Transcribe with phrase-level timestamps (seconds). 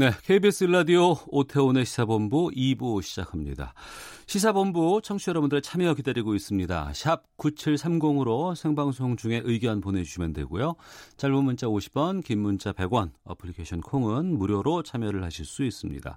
[0.00, 3.74] 네, KBS 라디오 오태훈의 시사본부 2부 시작합니다.
[4.26, 6.92] 시사본부 청취자 여러분들의 참여 기다리고 있습니다.
[6.94, 10.76] 샵 9730으로 생방송 중에 의견 보내주시면 되고요.
[11.16, 16.16] 짧은 문자 50원, 긴 문자 100원, 어플리케이션 콩은 무료로 참여를 하실 수 있습니다.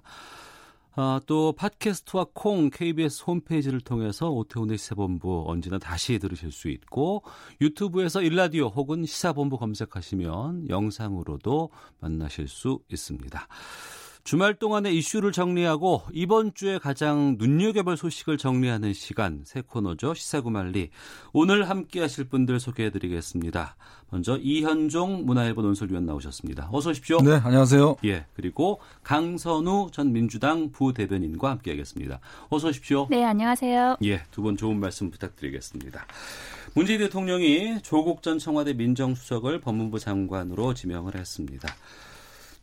[0.94, 7.22] 아, 또 팟캐스트와 콩 KBS 홈페이지를 통해서 오태훈의 시사본부 언제나 다시 들으실 수 있고
[7.62, 11.70] 유튜브에서 일라디오 혹은 시사본부 검색하시면 영상으로도
[12.00, 13.48] 만나실 수 있습니다.
[14.24, 20.90] 주말 동안의 이슈를 정리하고 이번 주에 가장 눈여겨볼 소식을 정리하는 시간 새 코너죠 시사구말리
[21.32, 23.74] 오늘 함께하실 분들 소개해드리겠습니다.
[24.10, 26.68] 먼저 이현종 문화일보 논설위원 나오셨습니다.
[26.70, 27.20] 어서 오십시오.
[27.20, 27.96] 네, 안녕하세요.
[28.04, 32.20] 예, 그리고 강선우 전 민주당 부대변인과 함께하겠습니다.
[32.48, 33.08] 어서 오십시오.
[33.10, 33.96] 네, 안녕하세요.
[34.04, 36.06] 예, 두 분 좋은 말씀 부탁드리겠습니다.
[36.74, 41.68] 문재인 대통령이 조국 전 청와대 민정수석을 법무부 장관으로 지명을 했습니다.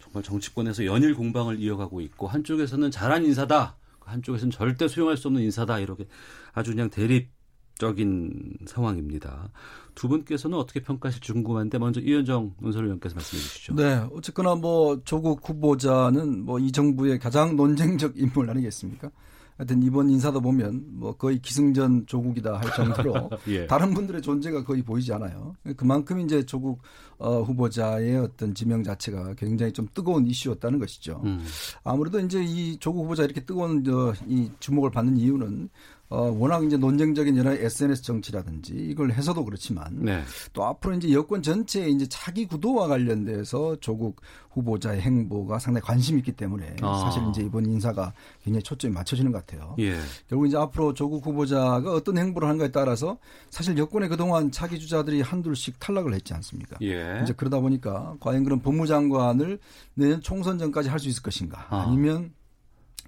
[0.09, 5.79] 정말 정치권에서 연일 공방을 이어가고 있고 한쪽에서는 잘한 인사다, 한쪽에서는 절대 수용할 수 없는 인사다
[5.79, 6.07] 이렇게
[6.53, 9.51] 아주 그냥 대립적인 상황입니다.
[9.93, 13.75] 두 분께서는 어떻게 평가하실지 궁금한데 먼저 이현정 논설위원께서 말씀해 주시죠.
[13.75, 19.11] 네, 어쨌거나 뭐 조국 후보자는 뭐 이 정부의 가장 논쟁적 인물 아니겠습니까?
[19.59, 23.67] 하여튼 이번 인사도 보면 뭐 거의 기승전 조국이다 할 정도로 예.
[23.67, 25.53] 다른 분들의 존재가 거의 보이지 않아요.
[25.75, 26.81] 그만큼 이제 조국
[27.17, 31.21] 어, 후보자의 어떤 지명 자체가 굉장히 좀 뜨거운 이슈였다는 것이죠.
[31.25, 31.43] 음.
[31.83, 35.69] 아무래도 이제 이 조국 후보자 이렇게 뜨거운 저, 이 주목을 받는 이유는
[36.11, 40.23] 어, 워낙 이제 논쟁적인 여러 SNS 정치라든지 이걸 해서도 그렇지만 네.
[40.53, 46.31] 또 앞으로 이제 여권 전체의 이제 차기 구도와 관련돼서 조국 후보자의 행보가 상당히 관심 있기
[46.31, 46.95] 때문에 아.
[46.95, 48.11] 사실 이제 이번 인사가
[48.43, 49.75] 굉장히 초점이 맞춰지는 것 같아요.
[49.77, 49.99] 예.
[50.27, 53.19] 결국 이제 앞으로 조국 후보자가 어떤 행보를 하는가에 따라서
[53.51, 56.77] 사실 여권의 그동안 차기 주자들이 한둘씩 탈락을 했지 않습니까?
[56.81, 57.19] 예.
[57.21, 59.59] 이제 그러다 보니까 과연 그런 법무장관을
[59.93, 61.83] 내년 총선 전까지 할 수 있을 것인가 아.
[61.87, 62.33] 아니면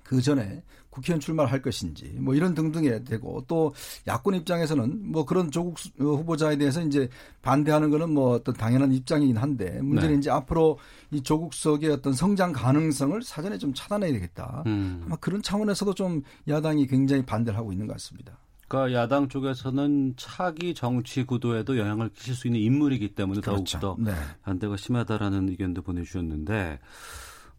[0.04, 3.74] 그 전에 국회의원 출마를 할 것인지 뭐 이런 등등에 되고 또
[4.08, 7.10] 야권 입장에서는 뭐 그런 조국 후보자에 대해서 이제
[7.42, 10.20] 반대하는 거는 뭐 어떤 당연한 입장이긴 한데 문제는 네.
[10.20, 10.78] 이제 앞으로
[11.10, 14.64] 이 조국석의 어떤 성장 가능성을 사전에 좀 차단해야 되겠다.
[14.68, 15.02] 음.
[15.06, 18.38] 아마 그런 차원에서도 좀 야당이 굉장히 반대를 하고 있는 것 같습니다.
[18.68, 23.80] 그러니까 야당 쪽에서는 차기 정치 구도에도 영향을 끼칠 수 있는 인물이기 때문에 그렇죠.
[23.80, 24.14] 더욱더 네.
[24.44, 26.80] 반대가 심하다라는 의견도 보내주셨는데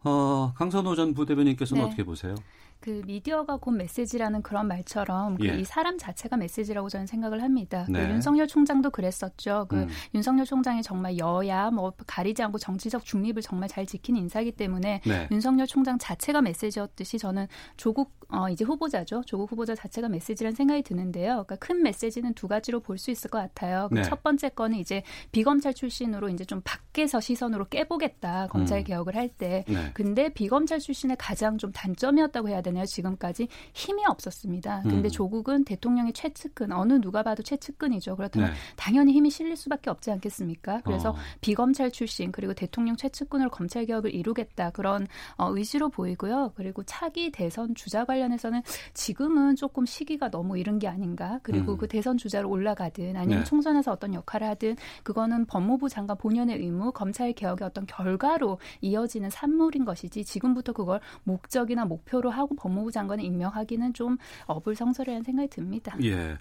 [0.05, 1.87] 어, 강선호 전 부대변인께서는 네.
[1.87, 2.35] 어떻게 보세요?
[2.83, 5.59] 그 미디어가 곧 메시지라는 그런 말처럼 그 예.
[5.59, 7.85] 이 사람 자체가 메시지라고 저는 생각을 합니다.
[7.87, 8.07] 그 네.
[8.07, 9.67] 그 윤석열 총장도 그랬었죠.
[9.69, 9.89] 그 음.
[10.15, 15.29] 윤석열 총장이 정말 여야 뭐 가리지 않고 정치적 중립을 정말 잘 지킨 인사이기 때문에 네.
[15.31, 19.23] 윤석열 총장 자체가 메시지였듯이 저는 조국 어 이제 후보자죠.
[19.27, 21.45] 조국 후보자 자체가 메시지라는 생각이 드는데요.
[21.47, 23.89] 그러니까 큰 메시지는 두 가지로 볼 수 있을 것 같아요.
[23.91, 24.03] 그 네.
[24.03, 28.85] 첫 번째 거는 이제 비검찰 출신으로 이제 좀 밖에서 시선으로 깨보겠다 검찰 음.
[28.85, 29.65] 개혁을 할 때.
[29.69, 29.91] 네.
[29.95, 32.72] 근데 비검찰 출신의 가장 좀 단점이었다고 해야 되나?
[32.73, 32.87] 되나요?
[32.87, 34.83] 지금까지 힘이 없었습니다.
[34.83, 35.11] 근데 음.
[35.11, 38.17] 조국은 대통령의 최측근, 어느 누가 봐도 최측근이죠.
[38.17, 38.57] 그렇다면 네.
[38.77, 40.81] 당연히 힘이 실릴 수밖에 없지 않겠습니까?
[40.85, 41.17] 그래서 어.
[41.41, 45.07] 비검찰 출신 그리고 대통령 최측근으로 검찰 개혁을 이루겠다 그런
[45.37, 46.53] 어, 의지로 보이고요.
[46.57, 48.63] 그리고 차기 대선 주자 관련해서는
[48.95, 51.41] 지금은 조금 시기가 너무 이른 게 아닌가.
[51.43, 51.79] 그리고 음.
[51.79, 53.45] 그 대선 주자로 올라가든 아니면 네.
[53.45, 59.85] 총선에서 어떤 역할을 하든 그거는 법무부 장관 본연의 의무, 검찰 개혁의 어떤 결과로 이어지는 산물인
[59.85, 65.97] 것이지 지금부터 그걸 목적이나 목표로 하고 법무부 장관을 임명하기는 좀 어불성설이라는 생각이 듭니다.
[66.05, 66.39] 예.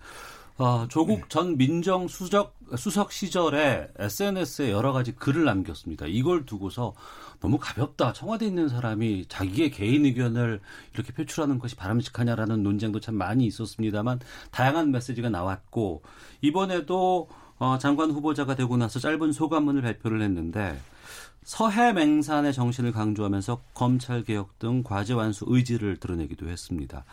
[0.57, 6.05] 아, 조국 전 민정수석 수석 시절에 SNS에 여러 가지 글을 남겼습니다.
[6.05, 6.93] 이걸 두고서
[7.39, 8.13] 너무 가볍다.
[8.13, 10.59] 청와대에 있는 사람이 자기의 개인 의견을
[10.94, 14.19] 이렇게 표출하는 것이 바람직하냐라는 논쟁도 참 많이 있었습니다만
[14.51, 16.03] 다양한 메시지가 나왔고
[16.41, 17.27] 이번에도
[17.57, 20.79] 어, 장관 후보자가 되고 나서 짧은 소감문을 발표를 했는데
[21.43, 27.03] 서해 맹산의 정신을 강조하면서 검찰 개혁 등 과제 완수 의지를 드러내기도 했습니다.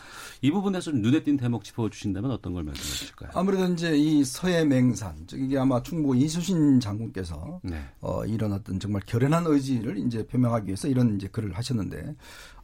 [0.42, 3.30] 이 부분에서 눈에 띈 대목 짚어주신다면 어떤 걸 말씀해 주실까요?
[3.34, 7.82] 아무래도 이제 이 서해 맹산, 이게 아마 충북 이수신 장군께서 네.
[8.00, 12.14] 어, 이런 어떤 정말 결연한 의지를 이제 표명하기 위해서 이런 이제 글을 하셨는데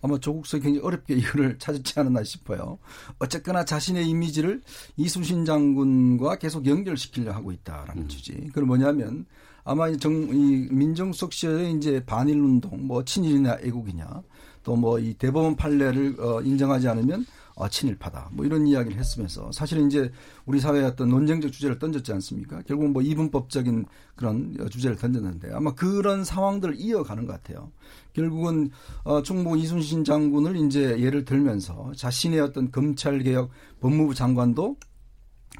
[0.02, 2.78] 아마 조국석이 굉장히 어렵게 이거를 찾았지 않았나 싶어요.
[3.18, 4.62] 어쨌거나 자신의 이미지를
[4.98, 8.08] 이수신 장군과 계속 연결시키려 하고 있다라는 음.
[8.08, 8.34] 취지.
[8.48, 9.24] 그건 뭐냐면
[9.64, 14.22] 아마 정, 이 민정수석 시절에 이제 반일 운동, 뭐 친일이냐 애국이냐,
[14.64, 18.30] 또 뭐 이 대법원 판례를 어, 인정하지 않으면 어, 친일파다.
[18.32, 20.10] 뭐 이런 이야기를 했으면서 사실은 이제
[20.44, 22.62] 우리 사회의 어떤 논쟁적 주제를 던졌지 않습니까?
[22.66, 23.84] 결국 뭐 이분법적인
[24.16, 27.70] 그런 주제를 던졌는데 아마 그런 상황들을 이어가는 것 같아요.
[28.12, 28.70] 결국은
[29.04, 33.50] 어, 총무 이순신 장군을 이제 예를 들면서 자신의 어떤 검찰 개혁
[33.80, 34.76] 법무부 장관도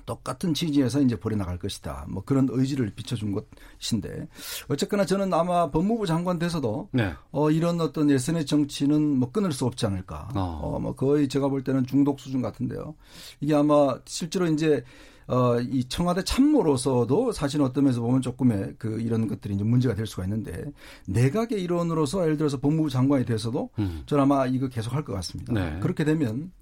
[0.06, 2.06] 똑같은 취지에서 이제 벌여나갈 것이다.
[2.08, 3.32] 뭐 그런 의지를 비춰준
[3.80, 4.28] 것인데
[4.68, 7.12] 어쨌거나 저는 아마 법무부 장관 돼서도 네.
[7.32, 10.28] 어, 이런 어떤 SNS 정치는 뭐 끊을 수 없지 않을까.
[10.34, 10.60] 어.
[10.62, 12.94] 어, 뭐 거의 제가 볼 때는 중독 수준 같은데요.
[13.40, 14.84] 이게 아마 실제로 이제
[15.26, 20.06] 어, 이 청와대 참모로서도 사실 어떤 면에서 보면 조금의 그 이런 것들이 이제 문제가 될
[20.06, 20.64] 수가 있는데
[21.06, 24.02] 내각의 일원으로서 예를 들어서 법무부 장관이 돼서도 음.
[24.04, 25.52] 저는 아마 이거 계속 할 것 같습니다.
[25.54, 25.78] 네.
[25.80, 26.52] 그렇게 되면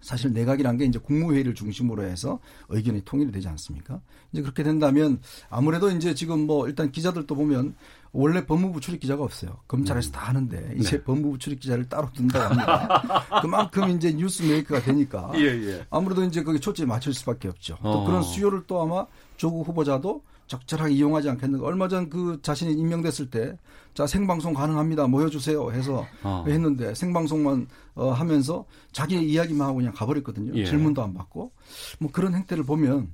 [0.00, 4.00] 사실 내각이란 게 이제 국무회의를 중심으로 해서 의견이 통일이 되지 않습니까?
[4.32, 7.74] 이제 그렇게 된다면 아무래도 이제 지금 뭐 일단 기자들도 보면
[8.12, 9.58] 원래 법무부 출입 기자가 없어요.
[9.68, 10.12] 검찰에서 음.
[10.12, 11.04] 다 하는데 이제 네.
[11.04, 13.22] 법무부 출입 기자를 따로 둔다고 합니다.
[13.40, 15.86] 그만큼 이제 뉴스 메이커가 되니까 예, 예.
[15.90, 17.76] 아무래도 이제 거기 초점이 맞출 수밖에 없죠.
[17.82, 18.06] 또 어.
[18.06, 19.06] 그런 수요를 또 아마
[19.36, 21.64] 조국 후보자도 적절하게 이용하지 않겠는가.
[21.64, 23.56] 얼마 전 그 자신이 임명됐을 때,
[23.94, 25.06] 자, 생방송 가능합니다.
[25.06, 25.70] 모여주세요.
[25.70, 26.44] 해서 어.
[26.48, 30.52] 했는데, 생방송만 어, 하면서 자기 이야기만 하고 그냥 가버렸거든요.
[30.56, 30.64] 예.
[30.64, 31.52] 질문도 안 받고.
[32.00, 33.12] 뭐 그런 행태를 보면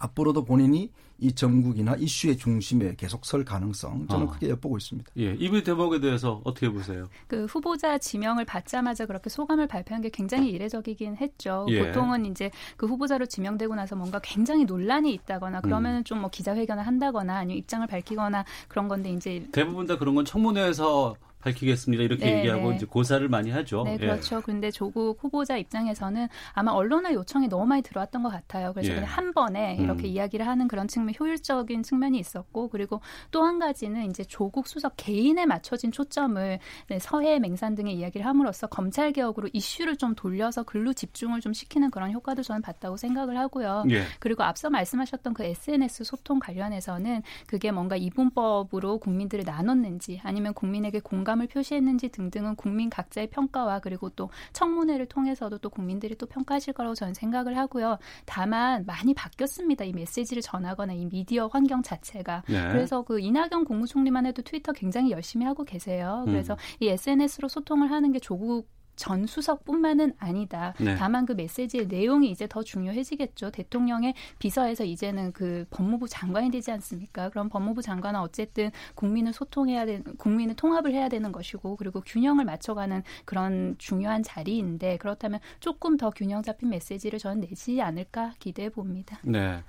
[0.00, 4.30] 앞으로도 본인이 이 전국이나 이슈의 중심에 계속 설 가능성 저는 어.
[4.30, 5.10] 크게 엿보고 있습니다.
[5.18, 7.08] 예, 이번 대목에 대해서 어떻게 보세요?
[7.26, 11.66] 그 후보자 지명을 받자마자 그렇게 소감을 발표한 게 굉장히 이례적이긴 했죠.
[11.68, 11.86] 예.
[11.86, 16.04] 보통은 이제 그 후보자로 지명되고 나서 뭔가 굉장히 논란이 있다거나 그러면은 음.
[16.04, 22.02] 좀뭐 기자회견을 한다거나 아니면 입장을 밝히거나 그런 건데 이제 대부분 다 그런 건 청문회에서 밝히겠습니다.
[22.02, 22.76] 이렇게 네, 얘기하고 네.
[22.76, 23.84] 이제 고사를 많이 하죠.
[23.84, 23.96] 네, 예.
[23.98, 24.36] 그렇죠.
[24.36, 24.40] 예.
[24.42, 28.72] 그런데 조국 후보자 입장에서는 아마 언론의 요청이 너무 많이 들어왔던 것 같아요.
[28.72, 28.94] 그래서 예.
[28.96, 30.12] 그냥 한 번에 이렇게 음.
[30.12, 33.00] 이야기를 하는 그런 측면, 효율적인 측면이 있었고, 그리고
[33.30, 36.58] 또 한 가지는 이제 조국 수석 개인에 맞춰진 초점을
[36.88, 41.90] 네, 서해 맹산 등의 이야기를 함으로써 검찰 개혁으로 이슈를 좀 돌려서 글로 집중을 좀 시키는
[41.90, 43.84] 그런 효과도 저는 봤다고 생각을 하고요.
[43.90, 44.04] 예.
[44.18, 51.29] 그리고 앞서 말씀하셨던 그 SNS 소통 관련해서는 그게 뭔가 이분법으로 국민들을 나눴는지 아니면 국민에게 공감
[51.30, 56.94] 공감을 표시했는지 등등은 국민 각자의 평가와 그리고 또 청문회를 통해서도 또 국민들이 또 평가하실 거라고
[56.94, 57.98] 저는 생각을 하고요.
[58.24, 59.84] 다만 많이 바뀌었습니다.
[59.84, 62.42] 이 메시지를 전하거나 이 미디어 환경 자체가.
[62.48, 62.68] 네.
[62.72, 66.22] 그래서 그 이낙연 국무총리만 해도 트위터 굉장히 열심히 하고 계세요.
[66.26, 66.58] 그래서 음.
[66.80, 68.68] 이 SNS로 소통을 하는 게 조국
[69.00, 70.74] 전 수석뿐만은 아니다.
[70.78, 70.94] 네.
[70.94, 73.50] 다만 그 메시지의 내용이 이제 더 중요해지겠죠.
[73.50, 77.30] 대통령의 비서에서 이제는 그 법무부 장관이 되지 않습니까?
[77.30, 83.02] 그럼 법무부 장관은 어쨌든 국민을 소통해야 되는 국민을 통합을 해야 되는 것이고 그리고 균형을 맞춰가는
[83.24, 89.18] 그런 중요한 자리인데 그렇다면 조금 더 균형 잡힌 메시지를 저는 내지 않을까 기대해 봅니다.
[89.24, 89.62] 네.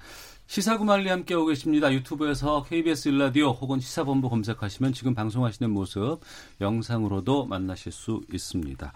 [0.51, 1.94] 시사구말리 함께하고 계십니다.
[1.94, 6.19] 유튜브에서 KBS 일라디오 혹은 시사본부 검색하시면 지금 방송하시는 모습
[6.59, 8.92] 영상으로도 만나실 수 있습니다.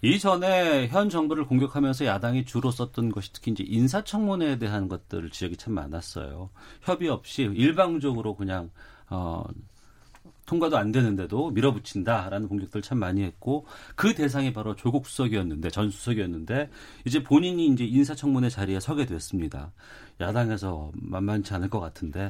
[0.00, 5.74] 이전에 현 정부를 공격하면서 야당이 주로 썼던 것이 특히 이제 인사청문회에 대한 것들 지적이 참
[5.74, 6.48] 많았어요.
[6.80, 8.70] 협의 없이 일방적으로 그냥
[9.10, 9.44] 어
[10.46, 16.70] 통과도 안 되는데도 밀어붙인다라는 공격들 참 많이 했고 그 대상이 바로 조국 수석이었는데 전 수석이었는데
[17.04, 19.72] 이제 본인이 이제 인사청문회 자리에 서게 됐습니다.
[20.20, 22.28] 야당에서 만만치 않을 것 같은데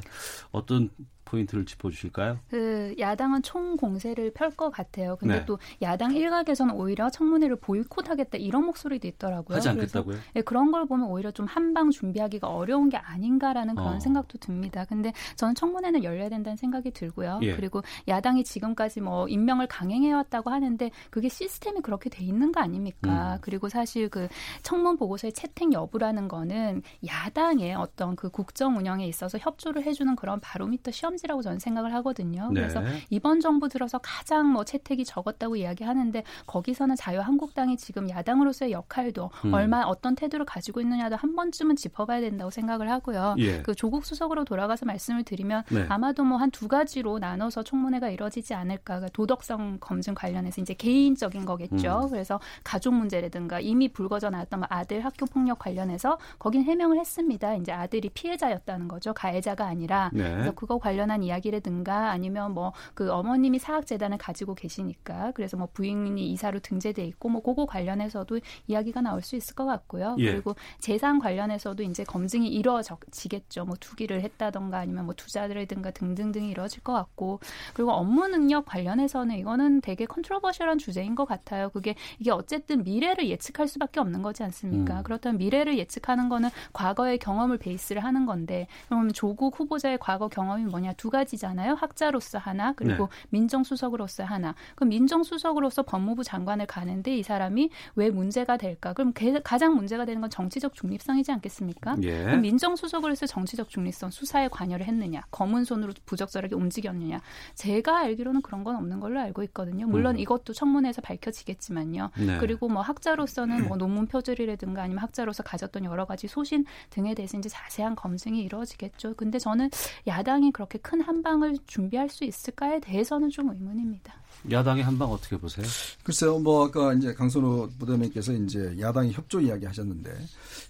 [0.51, 0.89] 어떤
[1.25, 2.39] 포인트를 짚어주실까요?
[2.49, 5.17] 그 야당은 총 공세를 펼 것 같아요.
[5.17, 5.45] 근데 네.
[5.45, 9.57] 또 야당 일각에서는 오히려 청문회를 보이콧하겠다 이런 목소리도 있더라고요.
[9.57, 10.17] 하지 않겠다고요?
[10.33, 13.99] 네, 그런 걸 보면 오히려 좀 한방 준비하기가 어려운 게 아닌가라는 그런 어.
[13.99, 14.85] 생각도 듭니다.
[14.85, 17.39] 근데 저는 청문회는 열려야 된다는 생각이 들고요.
[17.41, 17.55] 예.
[17.55, 23.33] 그리고 야당이 지금까지 뭐 임명을 강행해왔다고 하는데 그게 시스템이 그렇게 돼 있는 거 아닙니까?
[23.33, 23.37] 음.
[23.41, 24.27] 그리고 사실 그
[24.61, 30.91] 청문 보고서의 채택 여부라는 거는 야당의 어떤 그 국정 운영에 있어서 협조를 해주는 그런 바로미터
[30.91, 32.49] 시험 지 폐지라고 저는 생각을 하거든요.
[32.51, 32.61] 네.
[32.61, 39.53] 그래서 이번 정부 들어서 가장 뭐 채택이 적었다고 이야기하는데 거기서는 자유한국당이 지금 야당으로서의 역할도 음.
[39.53, 43.35] 얼마 어떤 태도를 가지고 있느냐도 한 번쯤은 짚어봐야 된다고 생각을 하고요.
[43.39, 43.61] 예.
[43.61, 45.85] 그 조국 수석으로 돌아가서 말씀을 드리면 네.
[45.89, 48.95] 아마도 뭐 한 두 가지로 나눠서 청문회가 이뤄지지 않을까.
[48.95, 52.01] 그러니까 도덕성 검증 관련해서 이제 개인적인 거겠죠.
[52.05, 52.09] 음.
[52.09, 57.55] 그래서 가족 문제라든가 이미 불거져 나왔던 뭐 아들 학교 폭력 관련해서 거긴 해명을 했습니다.
[57.55, 59.13] 이제 아들이 피해자였다는 거죠.
[59.13, 60.11] 가해자가 아니라.
[60.13, 60.23] 네.
[60.31, 65.67] 그래서 그거 관련 한 관한 이야기라든가 아니면 뭐 그 어머님이 사학재단을 가지고 계시니까 그래서 뭐
[65.73, 70.15] 부인이 이사로 등재돼 있고 뭐 그거 관련해서도 이야기가 나올 수 있을 것 같고요.
[70.19, 70.31] 예.
[70.31, 73.65] 그리고 재산 관련해서도 이제 검증이 이루어지겠죠.
[73.65, 77.39] 뭐 투기를 했다던가 아니면 뭐 투자들이든가 등등등이 이루어질 것 같고
[77.73, 81.69] 그리고 업무 능력 관련해서는 이거는 되게 컨트로버셜한 주제인 것 같아요.
[81.69, 84.99] 그게 이게 어쨌든 미래를 예측할 수밖에 없는 거지 않습니까?
[84.99, 85.03] 음.
[85.03, 90.93] 그렇다면 미래를 예측하는 거는 과거의 경험을 베이스를 하는 건데 그러면 조국 후보자의 과거 경험이 뭐냐
[90.97, 91.73] 두 가지잖아요.
[91.75, 93.27] 학자로서 하나 그리고 네.
[93.29, 94.55] 민정수석으로서 하나.
[94.75, 98.93] 그럼 민정수석으로서 법무부 장관을 가는데 이 사람이 왜 문제가 될까?
[98.93, 101.97] 그럼 가장 문제가 되는 건 정치적 중립성이지 않겠습니까?
[102.03, 102.23] 예.
[102.23, 105.21] 그럼 민정수석으로서 정치적 중립성 수사에 관여를 했느냐?
[105.31, 107.21] 검은 손으로 부적절하게 움직였느냐?
[107.55, 109.87] 제가 알기로는 그런 건 없는 걸로 알고 있거든요.
[109.87, 110.19] 물론 음.
[110.19, 112.11] 이것도 청문회에서 밝혀지겠지만요.
[112.17, 112.37] 네.
[112.39, 117.49] 그리고 뭐 학자로서는 뭐 논문 표절이라든가 아니면 학자로서 가졌던 여러 가지 소신 등에 대해서 이제
[117.49, 119.15] 자세한 검증이 이루어지겠죠.
[119.15, 119.69] 근데 저는
[120.07, 124.13] 야당이 그렇게 큰 한방을 준비할 수 있을까에 대해서는 좀 의문입니다.
[124.51, 125.65] 야당의 한방 어떻게 보세요?
[126.03, 130.11] 글쎄요, 뭐 아까 이제 강선호 부대변께서 이제 야당의 협조 이야기 하셨는데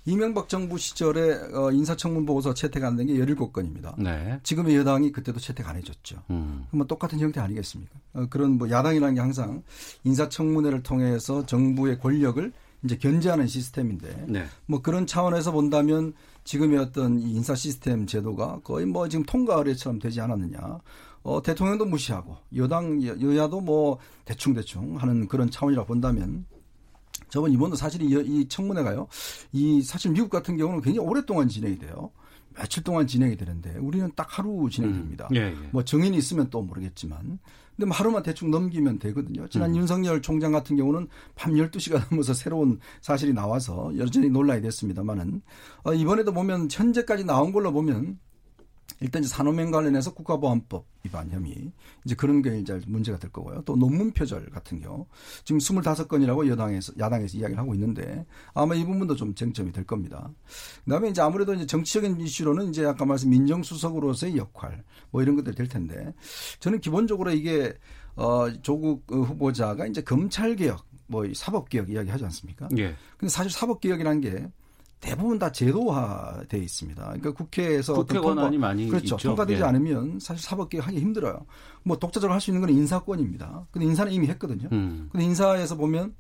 [0.06, 4.02] 이명박 정부 시절에 어, 인사청문 보고서 채택 안 된 게 17건입니다.
[4.02, 4.40] 네.
[4.44, 6.24] 지금의 여당이 그때도 채택 안 해줬죠.
[6.30, 6.66] 음.
[6.70, 7.92] 그러면 똑같은 형태 아니겠습니까?
[8.14, 9.64] 어, 그런 뭐 야당이라는 게 항상
[10.06, 12.54] 인사청문회를 통해서 정부의 권력을
[12.86, 14.46] 이제 견제하는 시스템인데 네.
[14.68, 16.14] 뭐 그런 차원에서 본다면
[16.46, 20.80] 지금의 어떤 인사 시스템 제도가 거의 뭐 지금 통과 의례처럼 되지 않았느냐.
[21.24, 26.46] 어, 대통령도 무시하고 여당 여야도 뭐 대충 대충 하는 그런 차원이라 본다면
[27.30, 29.08] 저번 이번도 사실 이, 이 청문회가요.
[29.52, 32.12] 이 사실 미국 같은 경우는 굉장히 오랫동안 진행이 돼요.
[32.54, 35.28] 며칠 동안 진행이 되는데 우리는 딱 하루 진행됩니다.
[35.32, 35.36] 음.
[35.36, 35.70] 예, 예.
[35.72, 37.40] 뭐 정인이 있으면 또 모르겠지만
[37.76, 39.48] 근데 뭐 하루만 대충 넘기면 되거든요.
[39.48, 39.78] 지난 음.
[39.78, 45.42] 윤석열 총장 같은 경우는 밤 12시가 넘어서 새로운 사실이 나와서 여전히 논란이 됐습니다만은
[45.84, 48.18] 어, 이번에도 보면 현재까지 나온 걸로 보면
[49.02, 51.72] 일단 이제 산업명 관련해서 국가보안법 위반 혐의
[52.06, 53.62] 이제 그런 게 이제 문제가 될 거고요.
[53.64, 55.06] 또 논문 표절 같은 경우
[55.44, 60.32] 지금 25건이라고 여당에서 야당에서 이야기를 하고 있는데 아마 이 부분도 좀 쟁점이 될 겁니다.
[60.86, 65.68] 그다음에 이제 아무래도 이제 정치적인 이슈로는 이제 아까 말씀 민정수석으로서의 역할 뭐 이런 것들이 될
[65.68, 66.14] 텐데
[66.60, 67.74] 저는 기본적으로 이게
[68.16, 72.70] 어 조국 후보자가 이제 검찰 개혁 뭐 사법 개혁 이야기 하지 않습니까?
[72.78, 72.96] 예.
[73.18, 74.48] 근데 사실 사법 개혁이라는 게
[75.06, 77.04] 대부분 다 제도화돼 있습니다.
[77.04, 79.16] 그러니까 국회에서 국회 권한이 많이 그렇죠.
[79.16, 79.18] 있죠.
[79.18, 79.66] 통과되지 예.
[79.66, 81.46] 않으면 사실 사법개혁 하기 힘들어요.
[81.84, 83.68] 뭐 독자적으로 할 수 있는 건 인사권입니다.
[83.72, 84.68] 근데 인사는 이미 했거든요.
[84.72, 85.10] 음.
[85.12, 86.16] 근데 인사에서 보면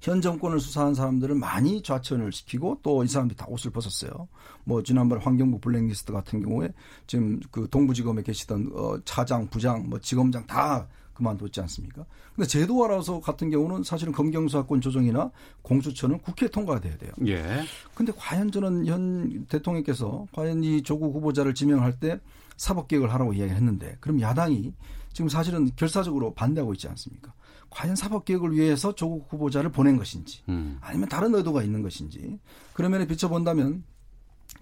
[0.00, 4.28] 현 정권을 수사한 사람들을 많이 좌천을 시키고 또 이 사람들이 다 옷을 벗었어요.
[4.64, 6.72] 뭐 지난번에 환경부 블랙리스트 같은 경우에
[7.06, 10.86] 지금 그 동부지검에 계시던 어 차장, 부장, 뭐 지검장 다
[11.20, 12.04] 그만뒀지 않습니까?
[12.34, 15.30] 근데 제도화라서 같은 경우는 사실은 검경수사권 조정이나
[15.62, 17.12] 공수처는 국회 통과가 돼야 돼요.
[17.26, 17.62] 예.
[17.94, 22.18] 근데 과연 저는 현 대통령께서 과연 이 조국 후보자를 지명할 때
[22.56, 24.72] 사법개혁을 하라고 이야기를 했는데 그럼 야당이
[25.12, 27.32] 지금 사실은 결사적으로 반대하고 있지 않습니까?
[27.68, 30.78] 과연 사법개혁을 위해서 조국 후보자를 보낸 것인지 음.
[30.80, 32.38] 아니면 다른 의도가 있는 것인지
[32.72, 33.84] 그러면 비춰본다면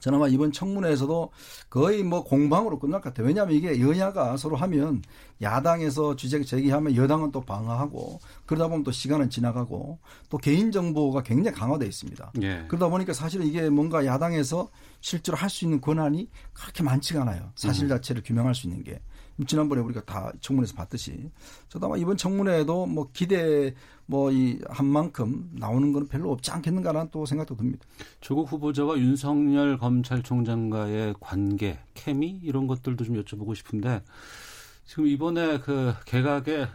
[0.00, 1.30] 저는 아마 이번 청문회에서도
[1.70, 3.26] 거의 뭐 공방으로 끝날 것 같아요.
[3.26, 5.02] 왜냐하면 이게 여야가 서로 하면
[5.42, 11.56] 야당에서 주제 제기하면 여당은 또 방어하고 그러다 보면 또 시간은 지나가고 또 개인 정보가 굉장히
[11.56, 12.32] 강화되어 있습니다.
[12.42, 12.64] 예.
[12.68, 14.68] 그러다 보니까 사실은 이게 뭔가 야당에서
[15.00, 17.52] 실제로 할 수 있는 권한이 그렇게 많지가 않아요.
[17.56, 17.88] 사실 음.
[17.88, 19.00] 자체를 규명할 수 있는 게.
[19.46, 21.30] 지난번에 우리가 다 청문회에서 봤듯이
[21.68, 23.74] 저도 아마 이번 청문회에도 뭐 기대
[24.06, 27.84] 뭐 이 한 만큼 나오는 건 별로 없지 않겠는가라는 또 생각도 듭니다.
[28.20, 34.02] 조국 후보자와 윤석열 검찰총장과의 관계, 케미 이런 것들도 좀 여쭤보고 싶은데
[34.86, 36.66] 지금 이번에 그 개각에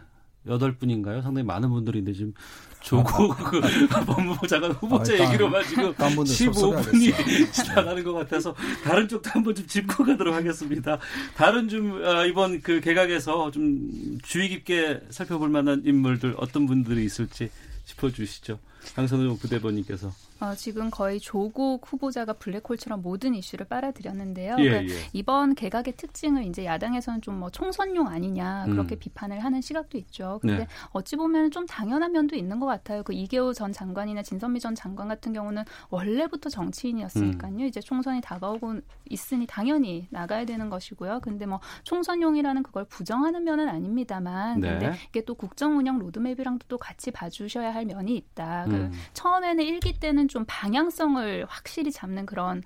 [0.46, 1.22] 여덟 분인가요?
[1.22, 2.34] 상당히 많은 분들인데 지금
[2.80, 3.60] 조국 그
[4.04, 10.04] 법무부 장관 후보자 아, 얘기로만 지금 15분이 지나가는 것 같아서 다른 쪽도 한번 좀 짚고
[10.04, 10.98] 가도록 하겠습니다.
[11.34, 17.50] 다른 좀 아, 이번 그 개각에서 좀 주의 깊게 살펴볼 만한 인물들 어떤 분들이 있을지
[17.86, 18.58] 짚어주시죠.
[18.94, 20.10] 강선우 부대변인께서.
[20.40, 24.56] 어, 지금 거의 조국 후보자가 블랙홀처럼 모든 이슈를 빨아들였는데요.
[24.58, 24.98] 예, 그러니까 예.
[25.12, 28.98] 이번 개각의 특징을 이제 야당에서는 좀 뭐 총선용 아니냐 그렇게 음.
[28.98, 30.38] 비판을 하는 시각도 있죠.
[30.40, 30.66] 근데 네.
[30.90, 33.02] 어찌 보면 좀 당연한 면도 있는 것 같아요.
[33.02, 37.52] 그 이계호 전 장관이나 진선미 전 장관 같은 경우는 원래부터 정치인이었으니까요.
[37.52, 37.60] 음.
[37.60, 41.20] 이제 총선이 다가오고 있으니 당연히 나가야 되는 것이고요.
[41.22, 44.70] 근데 뭐 총선용이라는 그걸 부정하는 면은 아닙니다만, 네.
[44.70, 48.66] 근데 이게 또 국정 운영 로드맵이랑도 또 같이 봐주셔야 할 면이 있다.
[48.74, 48.90] 그 음.
[48.90, 52.62] 그 처음에는 일기 때는 좀 방향성을 확실히 잡는 그런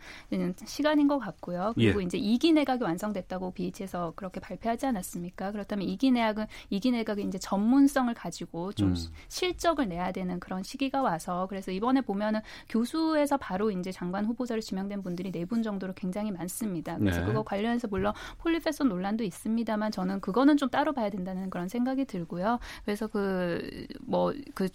[0.65, 1.73] 시간인 것 같고요.
[1.75, 2.05] 그리고 예.
[2.05, 5.53] 이제 이기 내각이 완성됐다고 BH에서 그렇게 발표하지 않았습니까?
[5.53, 8.97] 그렇다면 이기 내각은 이기 내각이 이제 전문성을 가지고 좀 음.
[9.29, 15.03] 실적을 내야 되는 그런 시기가 와서 그래서 이번에 보면은 교수에서 바로 이제 장관 후보자로 지명된
[15.03, 16.99] 분들이 네 분 정도로 굉장히 많습니다.
[16.99, 17.27] 그래서 네.
[17.27, 22.59] 그거 관련해서 물론 폴리페서 논란도 있습니다만 저는 그거는 좀 따로 봐야 된다는 그런 생각이 들고요.
[22.85, 24.69] 그래서 그 뭐그 뭐 그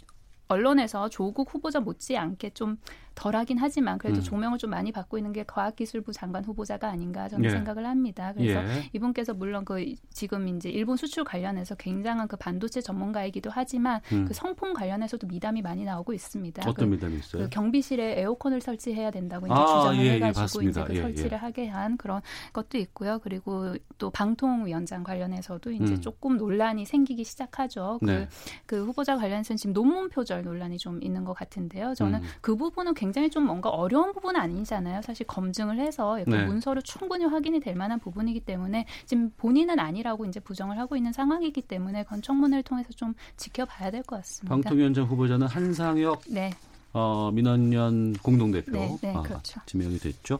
[0.48, 2.78] 언론에서 조국 후보자 못지않게 좀
[3.16, 4.24] 덜하긴 하지만 그래도 음.
[4.24, 7.50] 조명을 좀 많이 받고 있는 게 과학기술부 장관 후보자가 아닌가 저는 예.
[7.50, 8.34] 생각을 합니다.
[8.36, 8.90] 그래서 예.
[8.94, 14.26] 이분께서 물론 그 지금 이제 일본 수출 관련해서 굉장한 그 반도체 전문가이기도 하지만 음.
[14.26, 16.64] 그 성품 관련해서도 미담이 많이 나오고 있습니다.
[16.68, 17.44] 어떤 그, 미담이 있어요?
[17.44, 21.38] 그 경비실에 에어컨을 설치해야 된다고 이제 아, 주장을 예, 예 해가지고 이제 그 예, 설치를
[21.38, 23.20] 하게 한 그런 것도 있고요.
[23.20, 26.02] 그리고 또 방통위원장 관련해서도 이제 음.
[26.02, 28.00] 조금 논란이 생기기 시작하죠.
[28.00, 28.28] 그, 네.
[28.66, 31.94] 그 후보자 관련해서는 지금 논문 표절 논란이 좀 있는 것 같은데요.
[31.96, 32.28] 저는 음.
[32.42, 35.02] 그 부분은 굉장히 좀 뭔가 어려운 부분은 아니잖아요.
[35.02, 36.46] 사실 검증을 해서 네.
[36.46, 41.64] 문서로 충분히 확인이 될 만한 부분이기 때문에 지금 본인은 아니라고 이제 부정을 하고 있는 상황이기
[41.64, 44.56] 때문에 그건 청문회를 통해서 좀 지켜봐야 될 것 같습니다.
[44.56, 46.52] 방통위원장 후보자는 한상혁 네.
[46.94, 49.60] 어, 민원연 공동대표 네, 네, 아, 그렇죠.
[49.66, 50.40] 지명이 됐죠.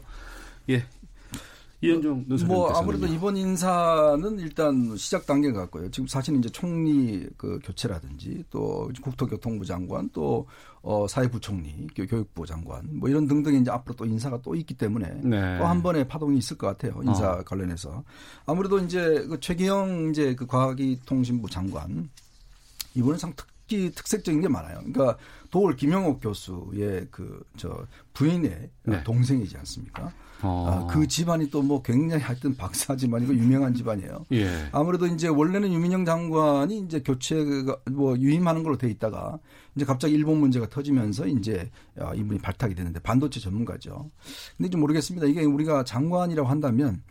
[0.70, 0.84] 예,
[1.84, 5.90] 이현종 뭐 아무래도 이번 인사는 일단 시작 단계 같고요.
[5.90, 10.46] 지금 사실은 이제 총리 그 교체라든지 또 국토교통부 장관 또
[10.82, 15.58] 어, 사회부총리, 교육부 장관 뭐 이런 등등 이제 앞으로 또 인사가 또 있기 때문에 네.
[15.58, 17.00] 또한 번의 파동이 있을 것 같아요.
[17.04, 17.42] 인사 어.
[17.42, 18.04] 관련해서
[18.46, 22.10] 아무래도 이제 그 최기영 이제 그 과학기통신부 장관
[22.94, 24.78] 이번에 상 특히 특색적인 게 많아요.
[24.78, 25.16] 그러니까
[25.50, 29.04] 도올 김영옥 교수의 그 저 부인의 네.
[29.04, 30.12] 동생이지 않습니까?
[30.44, 30.66] 어.
[30.68, 34.26] 아, 그 집안이 또 뭐 굉장히 하여튼 박사 집안이고 유명한 집안이에요.
[34.32, 34.68] 예.
[34.72, 39.38] 아무래도 이제 원래는 유민영 장관이 이제 교체가 뭐 유임하는 걸로 돼 있다가
[39.74, 41.70] 이제 갑자기 일본 문제가 터지면서 이제
[42.14, 44.10] 이분이 발탁이 됐는데 반도체 전문가죠.
[44.56, 45.26] 근데 좀 모르겠습니다.
[45.26, 47.02] 이게 우리가 장관이라고 한다면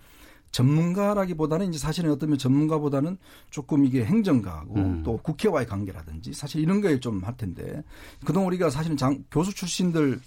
[0.51, 3.17] 전문가라기보다는 이제 사실은 어떠면 전문가보다는
[3.49, 5.01] 조금 이게 행정가고 음.
[5.03, 7.83] 또 국회와의 관계라든지 사실 이런 거에 좀 할 텐데
[8.25, 10.19] 그동안 우리가 사실은 장, 교수 출신들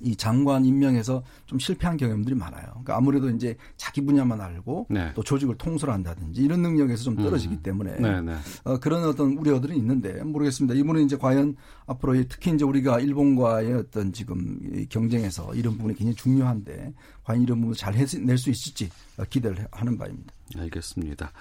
[0.00, 2.66] 이 장관 임명에서 좀 실패한 경험들이 많아요.
[2.66, 5.12] 그러니까 아무래도 이제 자기 분야만 알고 네.
[5.14, 7.62] 또 조직을 통솔한다든지 이런 능력에서 좀 떨어지기 음.
[7.62, 8.34] 때문에 네, 네.
[8.64, 10.74] 어, 그런 어떤 우려들은 있는데 모르겠습니다.
[10.74, 16.92] 이분은 이제 과연 앞으로 특히 이제 우리가 일본과의 어떤 지금 경쟁에서 이런 부분이 굉장히 중요한데
[17.24, 18.90] 과연 이런 부분을 잘낼수 있을지
[19.30, 20.34] 기대를 하는 바입니다.
[20.56, 21.32] 알겠습니다.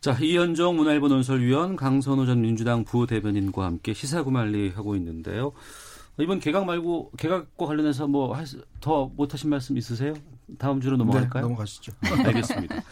[0.00, 5.52] 자, 이현정 문화일보 논설위원 강선호 전 민주당 부대변인과 함께 시사구말리 하고 있는데요.
[6.18, 8.36] 이번 개각 말고 개각과 관련해서 뭐
[8.80, 10.14] 더 못하신 말씀 있으세요?
[10.58, 11.42] 다음 주로 넘어갈까요?
[11.42, 11.92] 네, 넘어가시죠.
[12.02, 12.82] 알겠습니다.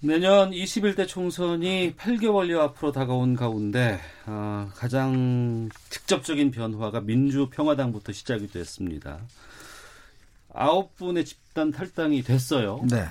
[0.00, 9.18] 내년 21대 총선이 8개월여 앞으로 다가온 가운데 어, 가장 직접적인 변화가 민주평화당부터 시작이 됐습니다.
[10.52, 12.80] 아홉 분의 집단 탈당이 됐어요.
[12.88, 13.06] 네.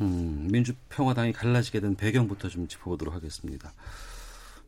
[0.00, 3.72] 음, 민주평화당이 갈라지게 된 배경부터 좀 짚어보도록 하겠습니다.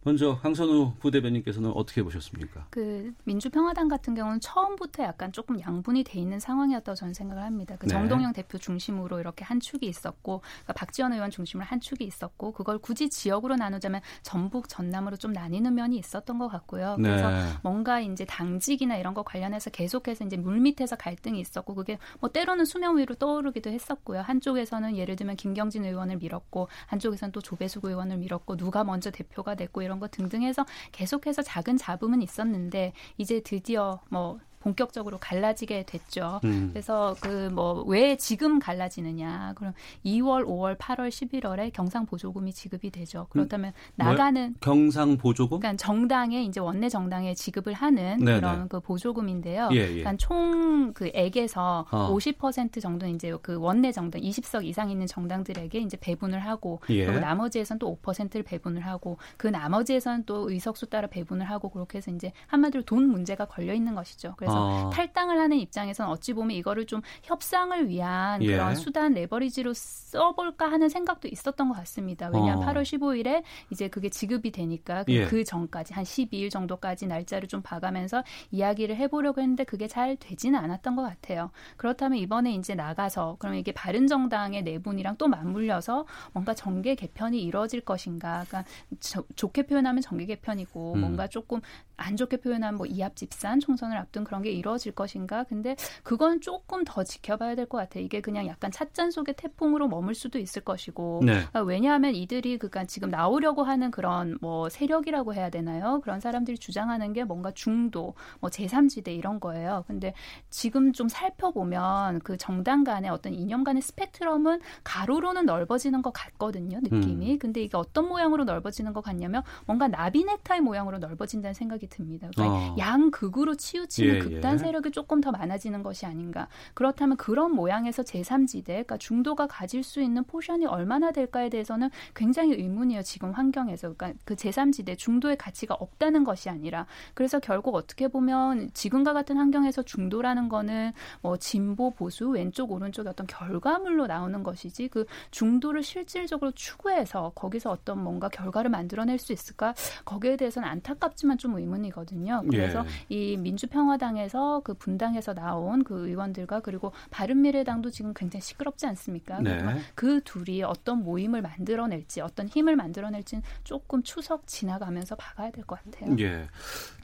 [0.05, 2.67] 먼저 강선우 부대변인께서는 어떻게 보셨습니까?
[2.69, 7.77] 그 민주평화당 같은 경우는 처음부터 약간 조금 양분이 돼 있는 상황이었다고 저는 생각을 합니다.
[7.79, 7.93] 그 네.
[7.93, 12.79] 정동영 대표 중심으로 이렇게 한 축이 있었고 그러니까 박지원 의원 중심으로 한 축이 있었고 그걸
[12.79, 16.97] 굳이 지역으로 나누자면 전북 전남으로 좀 나뉘는 면이 있었던 것 같고요.
[16.99, 17.43] 그래서 네.
[17.63, 22.99] 뭔가 이제 당직이나 이런 거 관련해서 계속해서 이제 물밑에서 갈등이 있었고 그게 뭐 때로는 수면
[22.99, 24.21] 위로 떠오르기도 했었고요.
[24.21, 29.81] 한쪽에서는 예를 들면 김경진 의원을 밀었고 한쪽에서는 또 조배숙 의원을 밀었고 누가 먼저 대표가 됐고
[29.81, 36.41] 이런 이런 것 등등 해서 계속해서 작은 잡음은 있었는데 이제 드디어 뭐 본격적으로 갈라지게 됐죠.
[36.45, 36.71] 음.
[36.73, 39.53] 그래서 그 뭐 왜 지금 갈라지느냐?
[39.57, 39.75] 그럼
[40.05, 43.27] 2월, 5월, 8월, 11월에 경상 보조금이 지급이 되죠.
[43.31, 45.61] 그렇다면 음, 나가는 경상 보조금?
[45.61, 48.41] 그러니까 정당에 이제 원내 정당에 지급을 하는 네네.
[48.41, 49.69] 그런 그 보조금인데요.
[49.73, 49.87] 예, 예.
[50.03, 52.15] 그러니까 총그 액에서 어.
[52.15, 57.05] 50% 정도 이제 그 원내 정당 20석 이상 있는 정당들에게 이제 배분을 하고 예.
[57.05, 62.11] 그리고 나머지에선 또 5%를 배분을 하고 그 나머지에선 또 의석수 따라 배분을 하고 그렇게 해서
[62.11, 64.35] 이제 한마디로 돈 문제가 걸려 있는 것이죠.
[64.37, 64.91] 그래서 그래서 어.
[64.91, 68.47] 탈당을 하는 입장에서는 어찌 보면 이거를 좀 협상을 위한 예.
[68.53, 72.31] 그런 수단 레버리지로 써볼까 하는 생각도 있었던 것 같습니다.
[72.33, 72.67] 왜냐하면 어.
[72.67, 75.27] 8월 15일에 이제 그게 지급이 되니까 그, 예.
[75.27, 80.97] 그 전까지 한 12일 정도까지 날짜를 좀 봐가면서 이야기를 해보려고 했는데 그게 잘 되지는 않았던
[80.97, 81.51] 것 같아요.
[81.77, 88.45] 그렇다면 이번에 이제 나가서 그럼 이게 바른정당의 내분이랑 또 맞물려서 뭔가 정계 개편이 이루어질 것인가.
[88.47, 88.65] 그러니까
[89.01, 91.01] 저, 좋게 표현하면 정계 개편이고 음.
[91.01, 91.61] 뭔가 조금
[91.97, 95.43] 안 좋게 표현하면 뭐 이합 집산 총선을 앞둔 그런 게 이루어질 것인가?
[95.45, 98.05] 근데 그건 조금 더 지켜봐야 될 것 같아요.
[98.05, 101.33] 이게 그냥 약간 찻잔 속의 태풍으로 머물 수도 있을 것이고 네.
[101.33, 106.01] 그러니까 왜냐하면 이들이 그니까 지금 나오려고 하는 그런 뭐 세력이라고 해야 되나요?
[106.03, 109.85] 그런 사람들이 주장하는 게 뭔가 중도, 뭐 제3지대 이런 거예요.
[109.87, 110.13] 근데
[110.51, 116.81] 지금 좀 살펴보면 그 정당 간의 어떤 이념 간의 스펙트럼은 가로로는 넓어지는 것 같거든요.
[116.83, 117.33] 느낌이.
[117.33, 117.39] 음.
[117.39, 122.29] 근데 이게 어떤 모양으로 넓어지는 것 같냐면 뭔가 나비 넥타이 모양으로 넓어진다는 생각이 듭니다.
[122.37, 122.77] 그러니까 어.
[122.79, 126.49] 양극으로 치우치는 예, 극단 세력이 조금 더 많아지는 것이 아닌가.
[126.75, 133.03] 그렇다면 그런 모양에서 제3지대, 그러니까 중도가 가질 수 있는 포션이 얼마나 될까에 대해서는 굉장히 의문이에요.
[133.03, 133.95] 지금 환경에서.
[133.95, 139.83] 그러니까 그 제3지대 중도의 가치가 없다는 것이 아니라 그래서 결국 어떻게 보면 지금과 같은 환경에서
[139.83, 147.33] 중도라는 거는 뭐 진보 보수 왼쪽 오른쪽의 어떤 결과물로 나오는 것이지 그 중도를 실질적으로 추구해서
[147.35, 152.43] 거기서 어떤 뭔가 결과를 만들어낼 수 있을까 거기에 대해서는 안타깝지만 좀 의문이거든요.
[152.51, 153.15] 그래서 예.
[153.15, 159.41] 이 민주평화당 에서 그 분당에서 나온 그 의원들과 그리고 바른미래당도 지금 굉장히 시끄럽지 않습니까?
[159.41, 159.59] 네.
[159.95, 166.17] 그 둘이 어떤 모임을 만들어낼지 어떤 힘을 만들어낼지는 조금 추석 지나가면서 봐가야 될 것 같아요.
[166.21, 166.47] 예.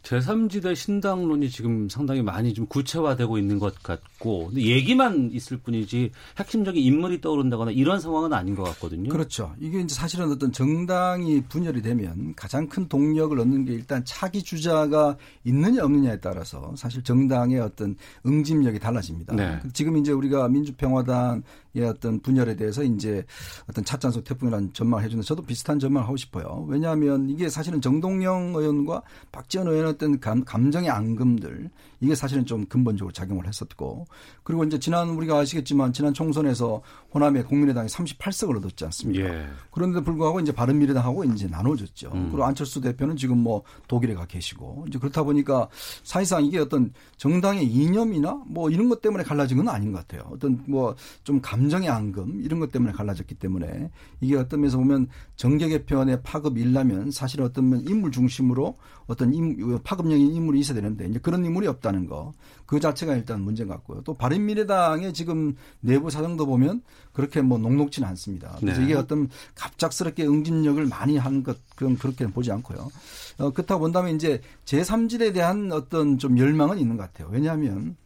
[0.02, 6.82] 제3지대 신당론이 지금 상당히 많이 좀 구체화되고 있는 것 같고 근데 얘기만 있을 뿐이지 핵심적인
[6.82, 9.10] 인물이 떠오른다거나 이런 상황은 아닌 것 같거든요.
[9.10, 9.54] 그렇죠.
[9.60, 15.16] 이게 이제 사실은 어떤 정당이 분열이 되면 가장 큰 동력을 얻는 게 일단 차기 주자가
[15.44, 19.34] 있느냐 없느냐에 따라서 사실 정당의 어떤 응집력이 달라집니다.
[19.34, 19.60] 네.
[19.72, 23.24] 지금 이제 우리가 민주평화당 의 어떤 분열에 대해서 이제
[23.68, 26.66] 어떤 찻잔 속 태풍이라는 전망을 해주는 저도 비슷한 전망을 하고 싶어요.
[26.68, 33.12] 왜냐하면 이게 사실은 정동영 의원과 박지원 의원의 어떤 감, 감정의 앙금들 이게 사실은 좀 근본적으로
[33.12, 34.06] 작용을 했었고
[34.42, 36.82] 그리고 이제 지난 우리가 아시겠지만 지난 총선에서
[37.14, 39.24] 호남의 국민의당이 38석을 얻었지 않습니까?
[39.24, 39.46] 예.
[39.70, 42.10] 그런데 불구하고 이제 바른미래당하고 이제 나눠졌죠.
[42.12, 42.30] 음.
[42.32, 45.68] 그리고 안철수 대표는 지금 뭐 독일에 가 계시고 이제 그렇다 보니까
[46.02, 50.28] 사실상 이게 어떤 정당의 이념이나 뭐 이런 것 때문에 갈라진 건 아닌 것 같아요.
[50.32, 55.68] 어떤 뭐 좀 감정의 앙금 이런 것 때문에 갈라졌기 때문에 이게 어떤 면에서 보면 정계
[55.68, 58.76] 개편의 파급이 일라면 사실 어떤 면 인물 중심으로
[59.06, 62.32] 어떤 임, 파급력인 인물이 있어야 되는데 이제 그런 인물이 없다는 거
[62.70, 64.02] 그 자체가 일단 문제 같고요.
[64.04, 66.82] 또 바른미래당의 지금 내부 사정도 보면
[67.20, 68.56] 그렇게 뭐 녹록지는 않습니다.
[68.60, 68.86] 그래서 네.
[68.86, 72.90] 이게 어떤 갑작스럽게 응집력을 많이 한 것 그런 그렇게는 보지 않고요.
[73.38, 77.28] 어, 그렇다고 본다면 이제 제3지대에 대한 어떤 좀 열망은 있는 것 같아요.
[77.30, 77.96] 왜냐하면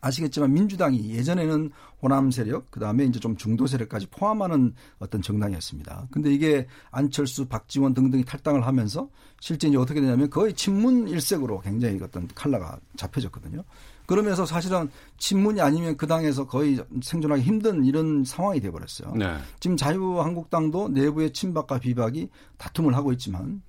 [0.00, 1.70] 아시겠지만 민주당이 예전에는
[2.02, 6.08] 호남 세력 그 다음에 이제 좀 중도 세력까지 포함하는 어떤 정당이었습니다.
[6.10, 9.08] 근데 이게 안철수, 박지원 등등이 탈당을 하면서
[9.40, 13.64] 실제 이제 어떻게 되냐면 거의 친문 일색으로 굉장히 어떤 칼라가 잡혀졌거든요.
[14.06, 14.88] 그러면서 사실은
[15.18, 19.14] 친문이 아니면 그 당에서 거의 생존하기 힘든 이런 상황이 돼버렸어요.
[19.14, 19.36] 네.
[19.60, 23.62] 지금 자유한국당도 내부의 친박과 비박이 다툼을 하고 있지만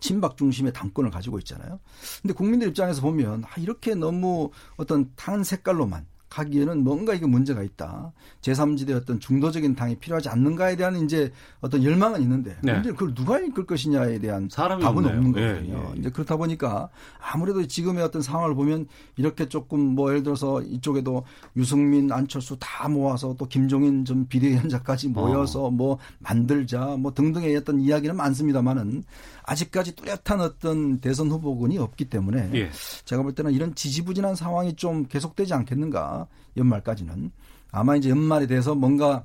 [0.00, 1.80] 친박 중심의 당권을 가지고 있잖아요.
[2.22, 8.12] 근데 국민들 입장에서 보면 아, 이렇게 너무 어떤 단 색깔로만 하기에는 뭔가 이게 문제가 있다.
[8.42, 12.74] 제3지대 어떤 중도적인 당이 필요하지 않는가에 대한 이제 어떤 열망은 있는데 네.
[12.74, 15.16] 문제 그걸 누가 이끌 것이냐에 대한 답은 없네요.
[15.18, 15.90] 없는 예, 거거든요.
[15.90, 16.00] 예, 예.
[16.00, 16.88] 이제 그렇다 보니까
[17.20, 21.24] 아무래도 지금의 어떤 상황을 보면 이렇게 조금 뭐 예를 들어서 이쪽에도
[21.56, 25.70] 유승민, 안철수 다 모아서 또 김종인 좀 비대위원장까지 모여서 어.
[25.70, 29.04] 뭐 만들자 뭐 등등의 어떤 이야기는 많습니다만은
[29.46, 32.70] 아직까지 뚜렷한 어떤 대선 후보군이 없기 때문에 예.
[33.04, 37.30] 제가 볼 때는 이런 지지부진한 상황이 좀 계속되지 않겠는가 연말까지는
[37.70, 39.24] 아마 이제 연말에 대해서 뭔가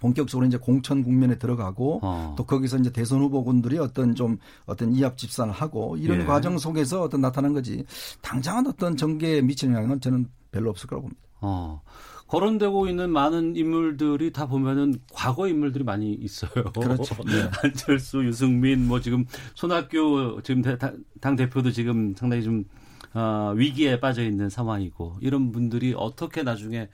[0.00, 2.34] 본격적으로 이제 공천 국면에 들어가고 어.
[2.36, 6.24] 또 거기서 이제 대선 후보군들이 어떤 좀 어떤 이합 집산을 하고 이런 예.
[6.24, 7.84] 과정 속에서 어떤 나타난 거지
[8.22, 11.28] 당장은 어떤 정계에 미치는 영향은 저는 별로 없을 거라고 봅니다.
[11.40, 11.82] 어.
[12.28, 16.64] 거론되고 있는 많은 인물들이 다 보면은 과거 인물들이 많이 있어요.
[16.72, 17.16] 그렇죠.
[17.24, 17.50] 네.
[17.62, 20.62] 안철수, 유승민, 뭐 지금 손학규 지금
[21.20, 22.64] 당 대표도 지금 상당히 좀
[23.14, 26.88] 어, 위기에 빠져 있는 상황이고 이런 분들이 어떻게 나중에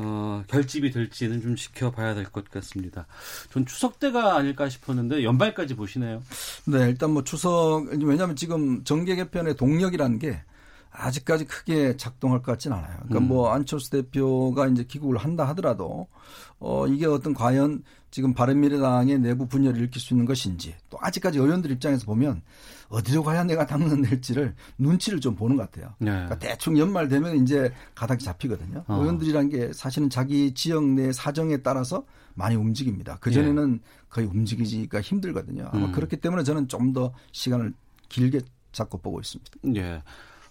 [0.00, 3.06] 어, 결집이 될지는 좀 지켜봐야 될 것 같습니다.
[3.50, 6.22] 전 추석 때가 아닐까 싶었는데 연말까지 보시네요.
[6.66, 10.42] 네, 일단 뭐 추석 왜냐하면 지금 정계 개편의 동력이라는 게
[10.90, 12.96] 아직까지 크게 작동할 것 같지는 않아요.
[13.04, 13.28] 그러니까 음.
[13.28, 16.08] 뭐 안철수 대표가 이제 귀국을 한다 하더라도
[16.58, 21.70] 어 이게 어떤 과연 지금 바른미래당의 내부 분열을 일으킬 수 있는 것인지 또 아직까지 의원들
[21.70, 22.42] 입장에서 보면
[22.88, 25.94] 어디로 가야 내가 당선될지를 눈치를 좀 보는 것 같아요.
[25.98, 26.10] 네.
[26.10, 28.84] 그러니까 대충 연말 되면 이제 가닥이 잡히거든요.
[28.88, 28.94] 어.
[28.96, 33.18] 의원들이란 게 사실은 자기 지역 내 사정에 따라서 많이 움직입니다.
[33.20, 33.88] 그 전에는 예.
[34.08, 35.68] 거의 움직이기가 힘들거든요.
[35.70, 35.92] 아마 음.
[35.92, 37.74] 그렇기 때문에 저는 좀 더 시간을
[38.08, 38.40] 길게
[38.72, 39.50] 잡고 보고 있습니다.
[39.76, 40.02] 예.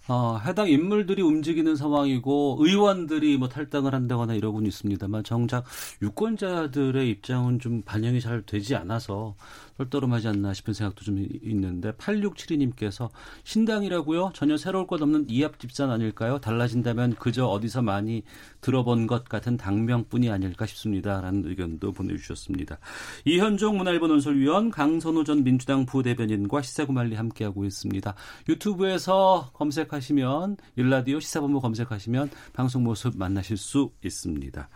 [0.08, 5.64] 어, 해당 인물들이 움직이는 상황이고 의원들이 뭐 탈당을 한다거나 이러고는 있습니다만 정작
[6.00, 9.36] 유권자들의 입장은 좀 반영이 잘 되지 않아서
[9.78, 13.10] 똘똘하지 않나 싶은 생각도 좀 있는데 8672님께서
[13.44, 14.32] 신당이라고요?
[14.34, 16.38] 전혀 새로울 것 없는 이합 집산 아닐까요?
[16.38, 18.22] 달라진다면 그저 어디서 많이
[18.60, 22.78] 들어본 것 같은 당명뿐이 아닐까 싶습니다라는 의견도 보내주셨습니다.
[23.24, 28.14] 이현종 문화일보 논설위원 강선우 전 민주당 부대변인과 시사구말리 함께하고 있습니다.
[28.48, 34.68] 유튜브에서 검색하 시면 일라디오 시사본부 검색하시면 방송 모습 만나실 수 있습니다.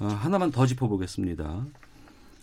[0.00, 1.66] 어, 하나만 더 짚어보겠습니다.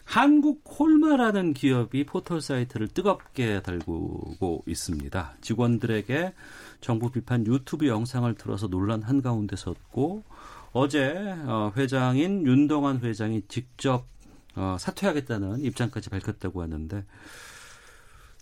[0.04, 5.36] 한국 콜마라는 기업이 포털 사이트를 뜨겁게 달구고 있습니다.
[5.40, 6.34] 직원들에게
[6.82, 10.24] 정부 비판 유튜브 영상을 틀어서 논란 한가운데 섰고
[10.74, 11.14] 어제
[11.46, 14.06] 어, 회장인 윤동환 회장이 직접
[14.56, 17.06] 어, 사퇴하겠다는 입장까지 밝혔다고 하는데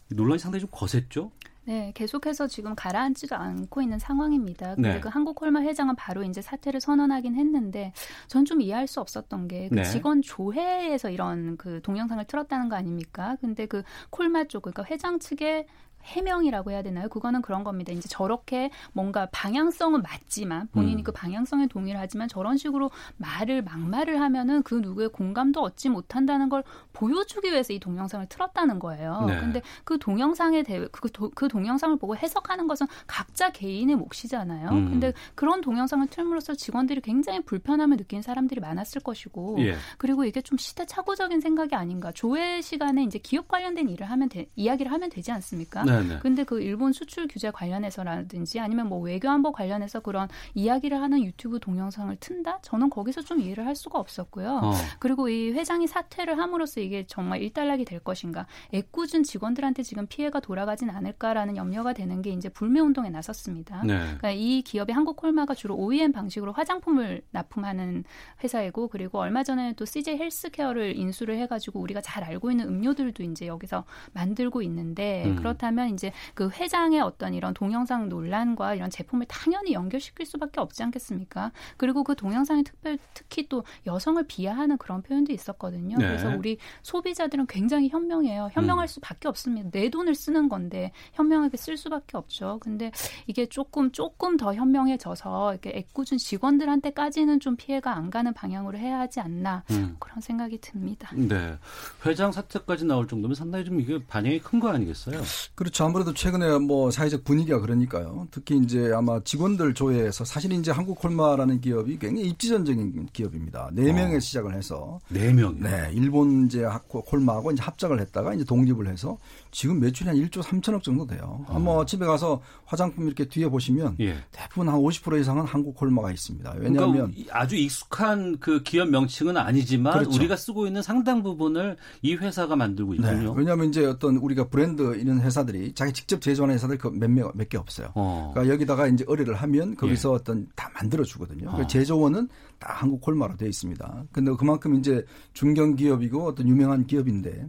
[0.08, 1.32] 논란이 상당히 좀 거셌죠?
[1.70, 4.74] 네, 계속해서 지금 가라앉지도 않고 있는 상황입니다.
[4.74, 5.00] 근데 네.
[5.00, 7.94] 그 한국콜마 회장은 바로 이제 사퇴를 선언하긴 했는데
[8.28, 9.84] 전 좀 이해할 수 없었던 게그 네.
[9.84, 13.38] 직원 조회에서 이런 그 동영상을 틀었다는 거 아닙니까?
[13.40, 15.68] 근데 그 콜마 쪽 그러니까 회장 측의
[16.10, 17.08] 해명이라고 해야 되나요?
[17.10, 17.92] 그거는 그런 겁니다.
[17.92, 21.04] 이제 저렇게 뭔가 방향성은 맞지만 본인이 음.
[21.04, 26.64] 그 방향성에 동의를 하지만 저런 식으로 말을 막말을 하면은 그 누구의 공감도 얻지 못한다는 걸
[26.94, 29.26] 보여주기 위해서 이 동영상을 틀었다는 거예요.
[29.28, 29.40] 네.
[29.40, 34.70] 근데 그 동영상에 대해 그, 도, 그 동영상을 보고 해석하는 것은 각자 개인의 몫이잖아요.
[34.70, 34.90] 음.
[34.90, 39.76] 근데 그런 동영상을 틀므로써 직원들이 굉장히 불편함을 느낀 사람들이 많았을 것이고 예.
[39.98, 42.12] 그리고 이게 좀 시대착오적인 생각이 아닌가.
[42.12, 45.84] 조회 시간에 이제 기업 관련된 일을 하면 되, 이야기를 하면 되지 않습니까?
[45.84, 46.20] 네 네.
[46.20, 51.60] 근데 그 일본 수출 규제 관련해서라든지 아니면 뭐 외교 안보 관련해서 그런 이야기를 하는 유튜브
[51.60, 52.60] 동영상을 튼다?
[52.62, 54.60] 저는 거기서 좀 이해를 할 수가 없었고요.
[54.64, 54.74] 어.
[55.00, 58.46] 그리고 이 회장이 사퇴를 함으로써 이게 정말 일단락이 될 것인가?
[58.74, 63.84] 애꿎은 직원들한테 지금 피해가 돌아가진 않을까라는 염려가 되는 게 이제 불매 운동에 나섰습니다.
[63.84, 63.98] 네.
[63.98, 68.04] 그러니까 이 기업이 한국 콜마가 주로 OEM 방식으로 화장품을 납품하는
[68.44, 73.48] 회사이고 그리고 얼마 전에 또 CJ 헬스케어를 인수를 해가지고 우리가 잘 알고 있는 음료들도 이제
[73.48, 75.36] 여기서 만들고 있는데 음.
[75.36, 80.84] 그렇다면 그러면 이제 그 회장의 어떤 이런 동영상 논란과 이런 제품을 당연히 연결시킬 수밖에 없지
[80.84, 81.52] 않겠습니까?
[81.78, 85.98] 그리고 그 동영상이 특별 특히 또 여성을 비하하는 그런 표현도 있었거든요.
[85.98, 86.06] 네.
[86.08, 88.50] 그래서 우리 소비자들은 굉장히 현명해요.
[88.52, 88.88] 현명할 음.
[88.88, 89.70] 수밖에 없습니다.
[89.72, 92.58] 내 돈을 쓰는 건데 현명하게 쓸 수밖에 없죠.
[92.62, 92.92] 근데
[93.28, 99.22] 이게 조금 조금 더 현명해져서 이렇게 애꿎은 직원들한테까지는 좀 피해가 안 가는 방향으로 해야 하지
[99.22, 99.96] 않나 음.
[100.00, 101.10] 그런 생각이 듭니다.
[101.16, 101.58] 네,
[102.06, 105.22] 회장 사태까지 나올 정도면 상당히 좀 이게 반영이 큰 거 아니겠어요?
[105.56, 105.86] 그렇 죠.
[105.86, 108.28] 아무래도 최근에 뭐 사회적 분위기가 그러니까요.
[108.32, 113.70] 특히 이제 아마 직원들 조회에서 사실 이제 한국콜마라는 기업이 굉장히 입지전적인 기업입니다.
[113.74, 114.20] 네 명에 어.
[114.20, 115.60] 시작을 해서 네 명.
[115.60, 119.18] 네, 일본 이제 콜마하고 이제 합작을 했다가 이제 독립을 해서
[119.52, 121.46] 지금 매출이 한 1조 3천억 정도 돼요.
[121.48, 121.60] 어.
[121.60, 124.16] 뭐 집에 가서 화장품 이렇게 뒤에 보시면 예.
[124.32, 126.56] 대부분 한 50% 이상은 한국콜마가 있습니다.
[126.58, 130.16] 왜냐하면 그러니까 아주 익숙한 그 기업 명칭은 아니지만 그렇죠.
[130.16, 132.98] 우리가 쓰고 있는 상당 부분을 이 회사가 만들고 네.
[132.98, 133.34] 있군요.
[133.34, 133.34] 네.
[133.38, 137.92] 왜냐하면 이제 어떤 우리가 브랜드 이런 회사들이 자기 직접 제조하는 회사들 그 몇몇 개 없어요.
[137.96, 138.32] 어.
[138.34, 140.16] 그러니까 여기다가 이제 의뢰를 하면 거기서 예.
[140.16, 141.50] 어떤 다 만들어 주거든요.
[141.50, 141.68] 어.
[141.68, 142.28] 제조원은
[142.60, 144.06] 다 한국 콜마로 되어 있습니다.
[144.12, 147.48] 근데 그만큼 이제 중견 기업이고 어떤 유명한 기업인데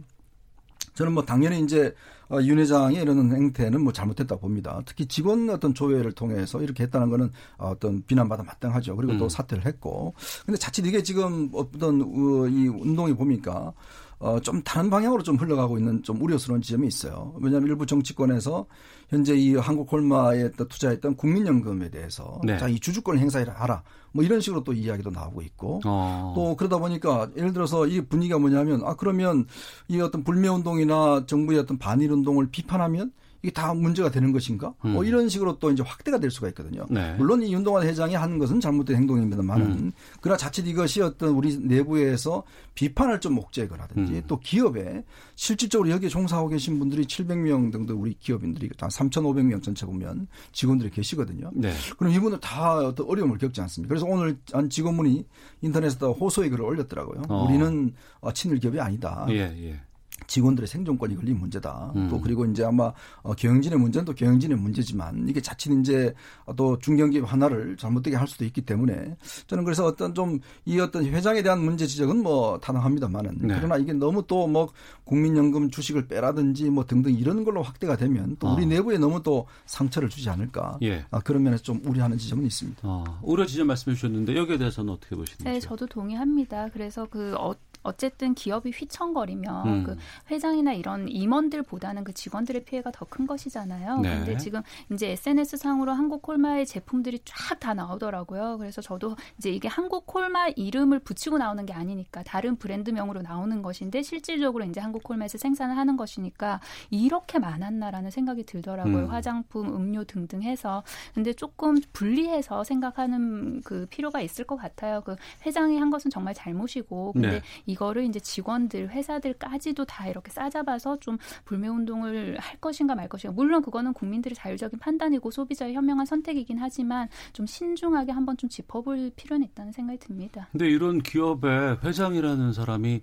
[0.93, 1.93] 저는 뭐 당연히 이제
[2.29, 4.81] 어, 윤 회장의 이런 행태는 뭐 잘못했다 고 봅니다.
[4.85, 8.95] 특히 직원 어떤 조회를 통해서 이렇게 했다는 거는 어떤 비난받아 마땅하죠.
[8.95, 9.29] 그리고 또 음.
[9.29, 10.13] 사퇴를 했고.
[10.45, 13.73] 근데 자칫 이게 지금 어떤 어, 이 운동이 보니까
[14.21, 17.33] 어, 좀 다른 방향으로 좀 흘러가고 있는 좀 우려스러운 지점이 있어요.
[17.41, 18.67] 왜냐하면 일부 정치권에서
[19.09, 22.57] 현재 이 한국 콜마에 투자했던 국민연금에 대해서 네.
[22.57, 23.81] 자, 이 주주권 행사를 하라.
[24.11, 26.33] 뭐 이런 식으로 또 이야기도 나오고 있고 어.
[26.35, 29.47] 또 그러다 보니까 예를 들어서 이 분위기가 뭐냐면 아 그러면
[29.87, 33.11] 이 어떤 불매 운동이나 정부의 어떤 반일 운동을 비판하면
[33.43, 34.73] 이게 다 문제가 되는 것인가?
[34.81, 34.93] 뭐 음.
[34.93, 36.85] 뭐 이런 식으로 또 이제 확대가 될 수가 있거든요.
[36.89, 37.15] 네.
[37.17, 39.91] 물론 이 윤동환 회장이 하는 것은 잘못된 행동입니다만은 음.
[40.19, 42.43] 그러나 자칫 이것이 어떤 우리 내부에서
[42.75, 44.23] 비판을 좀 목재거라든지 음.
[44.27, 45.03] 또 기업에
[45.35, 51.49] 실질적으로 여기에 종사하고 계신 분들이 700명 정도 우리 기업인들이 한 3,500명 전체 보면 직원들이 계시거든요.
[51.53, 51.73] 네.
[51.97, 53.89] 그럼 이분들 다 어떤 어려움을 겪지 않습니까?
[53.89, 55.25] 그래서 오늘 한 직원분이
[55.61, 57.23] 인터넷에다 호소의 글을 올렸더라고요.
[57.27, 57.45] 어.
[57.45, 57.93] 우리는
[58.33, 59.25] 친일 기업이 아니다.
[59.29, 59.79] 예, 예.
[60.27, 61.91] 직원들의 생존권이 걸린 문제다.
[61.95, 62.07] 음.
[62.09, 66.13] 또 그리고 이제 아마 어, 경영진의 문제는 또 경영진의 문제지만 이게 자칫 이제
[66.55, 69.15] 또 중견기업 하나를 잘못되게 할 수도 있기 때문에
[69.47, 73.55] 저는 그래서 어떤 좀 이 어떤 회장에 대한 문제 지적은 뭐 타당합니다만은 네.
[73.57, 74.69] 그러나 이게 너무 또 뭐
[75.05, 78.67] 국민연금 주식을 빼라든지 뭐 등등 이런 걸로 확대가 되면 또 우리 어.
[78.67, 81.05] 내부에 너무 또 상처를 주지 않을까 예.
[81.11, 82.79] 아, 그런 면에서 좀 우려하는 지점은 있습니다.
[82.83, 85.43] 어, 우려 지점 말씀해 주셨는데 여기에 대해서는 어떻게 보시는지?
[85.43, 86.69] 네, 저도 동의합니다.
[86.73, 87.53] 그래서 그 어,
[87.83, 89.83] 어쨌든 기업이 휘청거리면 음.
[89.83, 89.97] 그
[90.29, 93.99] 회장이나 이런 임원들보다는 그 직원들의 피해가 더 큰 것이잖아요.
[93.99, 94.15] 네.
[94.15, 98.57] 근데 지금 이제 SNS 상으로 한국 콜마의 제품들이 쫙 다 나오더라고요.
[98.57, 104.01] 그래서 저도 이제 이게 한국 콜마 이름을 붙이고 나오는 게 아니니까 다른 브랜드명으로 나오는 것인데
[104.01, 108.97] 실질적으로 이제 한국 콜마에서 생산을 하는 것이니까 이렇게 많았나라는 생각이 들더라고요.
[108.97, 109.09] 음.
[109.11, 115.01] 화장품, 음료 등등 해서 근데 조금 분리해서 생각하는 그 필요가 있을 것 같아요.
[115.01, 115.15] 그
[115.45, 117.41] 회장이 한 것은 정말 잘못이고 근데 네.
[117.71, 123.33] 이거를 이제 직원들, 회사들까지도 다 이렇게 싸잡아서 좀 불매 운동을 할 것인가 말 것인가.
[123.33, 129.47] 물론 그거는 국민들의 자율적인 판단이고 소비자의 현명한 선택이긴 하지만 좀 신중하게 한번 좀 짚어볼 필요는
[129.47, 130.47] 있다는 생각이 듭니다.
[130.51, 133.01] 근데 이런 기업의 회장이라는 사람이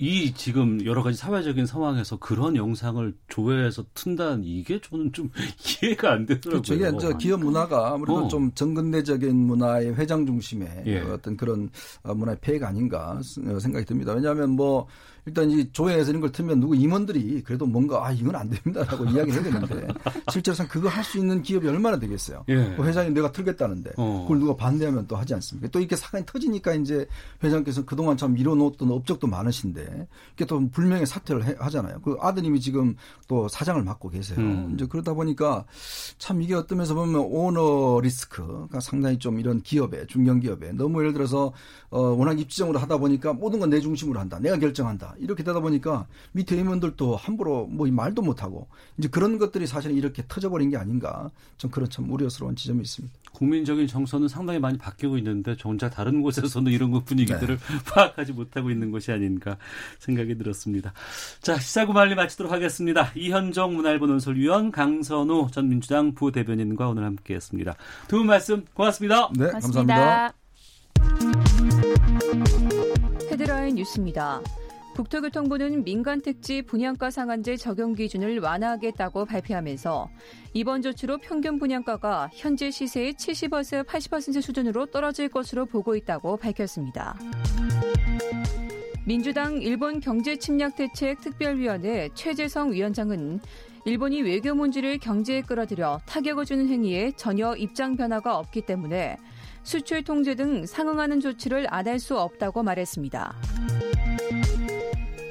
[0.00, 5.30] 이 지금 여러 가지 사회적인 상황에서 그런 영상을 조회해서 튼다는 이게 저는 좀
[5.82, 6.62] 이해가 안 되더라고요.
[6.62, 7.18] 그렇죠.
[7.18, 8.28] 기업 문화가 아무래도 어.
[8.28, 11.00] 좀 정근대적인 문화의 회장 중심의 예.
[11.00, 11.68] 어떤 그런
[12.02, 14.14] 어, 문화의 폐해가 아닌가 생각이 듭니다.
[14.14, 14.86] 왜냐하면 뭐
[15.26, 19.32] 일단 이 조회에서 이런 걸 틀면 누구 임원들이 그래도 뭔가 아 이건 안 됩니다라고 이야기를
[19.34, 19.88] 해야 되는데
[20.30, 22.44] 실제로 그거 할 수 있는 기업이 얼마나 되겠어요.
[22.48, 22.74] 예.
[22.76, 24.22] 그 회장이 내가 틀겠다는데 어.
[24.22, 25.68] 그걸 누가 반대하면 또 하지 않습니까?
[25.72, 27.06] 또 이렇게 사건이 터지니까 이제
[27.42, 32.00] 회장께서 그동안 참 밀어놓았던 업적도 많으신데 이게 또 불명예 사퇴를 해, 하잖아요.
[32.02, 32.94] 그 아드님이 지금
[33.26, 34.38] 또 사장을 맡고 계세요.
[34.38, 34.72] 음.
[34.74, 35.64] 이제 그러다 보니까
[36.18, 41.12] 참 이게 어떤 면에서 보면 오너 리스크가 상당히 좀 이런 기업에 중견 기업에 너무 예를
[41.12, 41.52] 들어서
[41.90, 44.36] 어 워낙 입지적으로 하다 보니까 모든 건 내 중심으로 한다.
[44.40, 45.09] 내가 결정한다.
[45.18, 50.70] 이렇게 되다 보니까 밑에 임원들도 함부로 뭐 말도 못하고 이제 그런 것들이 사실 이렇게 터져버린
[50.70, 53.14] 게 아닌가 좀 그런 참 우려스러운 지점이 있습니다.
[53.32, 57.78] 국민적인 정서는 상당히 많이 바뀌고 있는데 정작 다른 곳에서는 이런 것 분위기들을 네.
[57.86, 59.56] 파악하지 못하고 있는 것이 아닌가
[59.98, 60.92] 생각이 들었습니다.
[61.40, 63.10] 자 시사구 말리 마치도록 하겠습니다.
[63.14, 67.74] 이현정 문화일보 논설위원 강선우 전 민주당 부대변인과 오늘 함께했습니다.
[68.08, 69.30] 두 분 말씀 고맙습니다.
[69.34, 69.94] 네, 고맙습니다.
[69.94, 70.34] 감사합니다.
[73.30, 74.69] 헤드라인 뉴스입니다.
[75.00, 80.10] 국토교통부는 민간택지 분양가 상한제 적용 기준을 완화하겠다고 발표하면서
[80.52, 87.18] 이번 조치로 평균 분양가가 현재 시세의 70에서 80% 수준으로 떨어질 것으로 보고 있다고 밝혔습니다.
[89.06, 93.40] 민주당 일본 경제침략대책 특별위원회 최재성 위원장은
[93.86, 99.16] 일본이 외교 문제를 경제에 끌어들여 타격을 주는 행위에 전혀 입장 변화가 없기 때문에
[99.62, 103.40] 수출 통제 등 상응하는 조치를 안 할 수 없다고 말했습니다.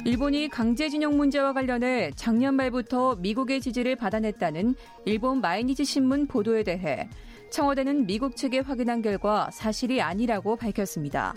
[0.06, 7.10] 일본이 강제징용 문제와 관련해 작년 말부터 미국의 지지를 받아냈다는 일본 마이니치 신문 보도에 대해
[7.52, 11.34] 청와대는 미국 측에 확인한 결과 사실이 아니라고 밝혔습니다.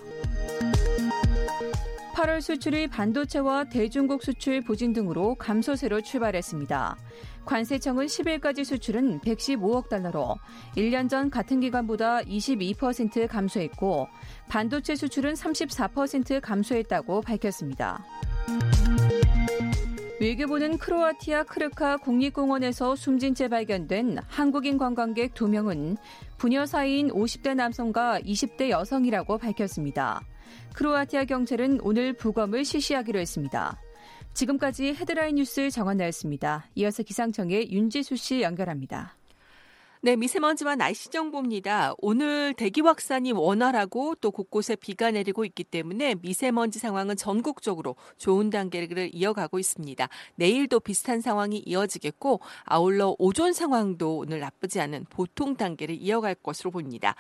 [2.14, 6.96] 8월 수출이 반도체와 대중국 수출 부진 등으로 감소세로 출발했습니다.
[7.44, 10.36] 관세청은 10일까지 수출은 115억 달러로
[10.76, 14.06] 1년 전 같은 기간보다 22% 감소했고
[14.48, 18.04] 반도체 수출은 34% 감소했다고 밝혔습니다.
[20.22, 25.96] 외교부는 크로아티아 크르카 국립공원에서 숨진 채 발견된 한국인 관광객 2명은
[26.38, 30.20] 부녀 사이인 50대 남성과 20대 여성이라고 밝혔습니다.
[30.74, 33.80] 크로아티아 경찰은 오늘 부검을 실시하기로 했습니다.
[34.32, 36.66] 지금까지 헤드라인 뉴스 정한나였습니다.
[36.76, 39.16] 이어서 기상청의 윤지수 씨 연결합니다.
[40.04, 41.94] 네, 미세먼지와 날씨 정보입니다.
[41.98, 49.10] 오늘 대기 확산이 원활하고 또 곳곳에 비가 내리고 있기 때문에 미세먼지 상황은 전국적으로 좋은 단계를
[49.14, 50.08] 이어가고 있습니다.
[50.34, 57.14] 내일도 비슷한 상황이 이어지겠고 아울러 오존 상황도 오늘 나쁘지 않은 보통 단계를 이어갈 것으로 보입니다.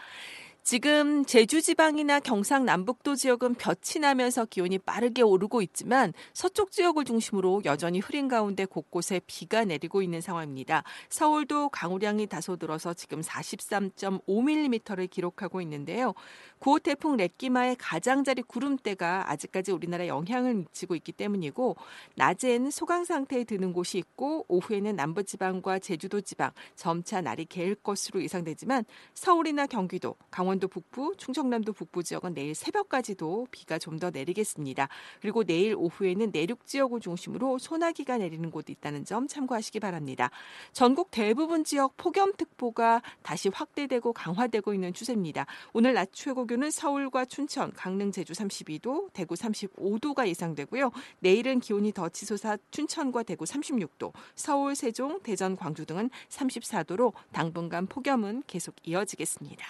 [0.64, 7.62] 지금 제주 지방이나 경상 남북도 지역은 볕이 나면서 기온이 빠르게 오르고 있지만 서쪽 지역을 중심으로
[7.64, 10.84] 여전히 흐린 가운데 곳곳에 비가 내리고 있는 상황입니다.
[11.08, 16.14] 서울도 강우량이 다소 늘어서 지금 43.5mm를 기록하고 있는데요.
[16.62, 21.76] 9호 태풍 렉기마의 가장자리 구름대가 아직까지 우리나라에 영향을 미치고 있기 때문이고
[22.14, 28.22] 낮에는 소강 상태에 드는 곳이 있고 오후에는 남부 지방과 제주도 지방 점차 날이 개일 것으로
[28.22, 34.88] 예상되지만 서울이나 경기도, 강원도 북부, 충청남도 북부 지역은 내일 새벽까지도 비가 좀 더 내리겠습니다.
[35.20, 40.30] 그리고 내일 오후에는 내륙 지역을 중심으로 소나기가 내리는 곳도 있다는 점 참고하시기 바랍니다.
[40.72, 45.46] 전국 대부분 지역 폭염특보가 다시 확대되고 강화되고 있는 추세입니다.
[45.72, 50.90] 오늘 낮 최고 기온은 서울과 춘천, 강릉, 제주 32도, 대구 35도가 예상되고요.
[51.20, 58.42] 내일은 기온이 더 치솟아 춘천과 대구 36도, 서울, 세종, 대전, 광주 등은 34도로 당분간 폭염은
[58.46, 59.64] 계속 이어지겠습니다.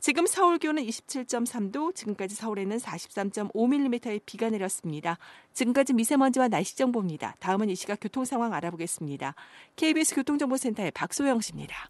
[0.00, 5.18] 지금 서울 기온은 27.3도, 지금까지 서울에는 43.5mm의 비가 내렸습니다.
[5.52, 7.36] 지금까지 미세먼지와 날씨 정보입니다.
[7.38, 9.36] 다음은 이 시각 교통 상황 알아보겠습니다.
[9.76, 11.88] KBS 교통정보센터의 박소영 씨입니다.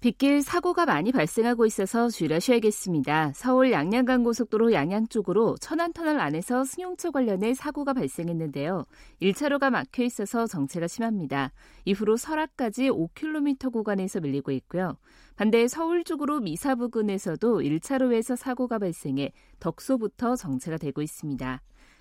[0.00, 3.32] 빗길 사고가 많이 발생하고 있어서 주의하셔야겠습니다.
[3.34, 8.86] 서울 양양간 고속도로 양양 쪽으로 천안터널 안에서 승용차 관련해 사고가 발생했는데요.
[9.20, 11.52] 1차로가 막혀 있어서 정체가 심합니다.
[11.84, 14.96] 이후로 설악까지 5km 구간에서 밀리고 있고요.
[15.36, 21.60] 반대 서울 쪽으로 미사 부근에서도 1차로에서 사고가 발생해 덕소부터 정체가 되고 있습니다.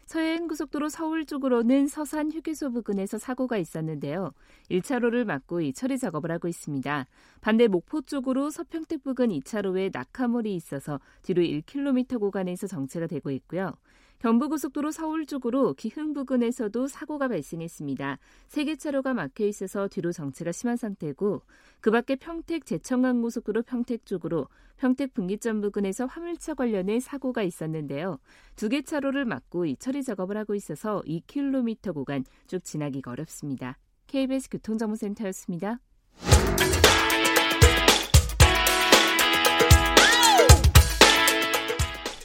[0.09, 4.31] 서해안 고속도로 서울 쪽으로는 서산 휴게소 부근에서 사고가 있었는데요.
[4.71, 7.05] 1차로를 막고 이 처리 작업을 하고 있습니다.
[7.41, 13.73] 반대 목포 쪽으로 서평택 부근 2차로에 낙하물이 있어서 뒤로 1km 구간에서 정체가 되고 있고요.
[14.19, 18.19] 경부고속도로 서울 쪽으로 기흥 부근에서도 사고가 발생했습니다.
[18.47, 21.41] 세 개 차로가 막혀 있어서 뒤로 정체가 심한 상태고
[21.79, 28.19] 그 밖에 평택 제천간 고속도로 평택 쪽으로 평택 분기점 부근에서 화물차 관련해 사고가 있었는데요.
[28.55, 33.77] 두 개 차로를 막고 이 처리 작업을 하고 있어서 2km 구간 쭉 지나기가 어렵습니다.
[34.07, 35.79] KBS 교통정보센터였습니다.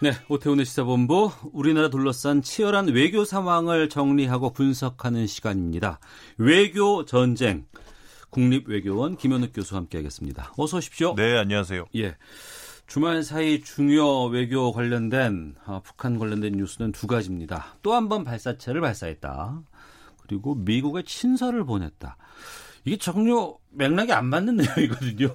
[0.00, 5.98] 네, 오태훈의 시사본부 우리나라 둘러싼 치열한 외교 상황을 정리하고 분석하는 시간입니다.
[6.36, 7.66] 외교 전쟁
[8.30, 10.52] 국립외교원 김현욱 교수와 함께하겠습니다.
[10.56, 11.14] 어서 오십시오.
[11.16, 11.86] 네, 안녕하세요.
[11.96, 12.16] 예.
[12.86, 17.76] 주말 사이 중요 외교 관련된 아, 북한 관련된 뉴스는 두 가지입니다.
[17.82, 19.62] 또 한 번 발사체를 발사했다.
[20.22, 22.16] 그리고 미국에 친서를 보냈다.
[22.84, 25.32] 이게 전혀 맥락이 안 맞는 내용이거든요.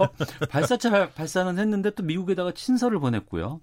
[0.50, 3.60] 발사체 발사는 했는데 또 미국에다가 친서를 보냈고요.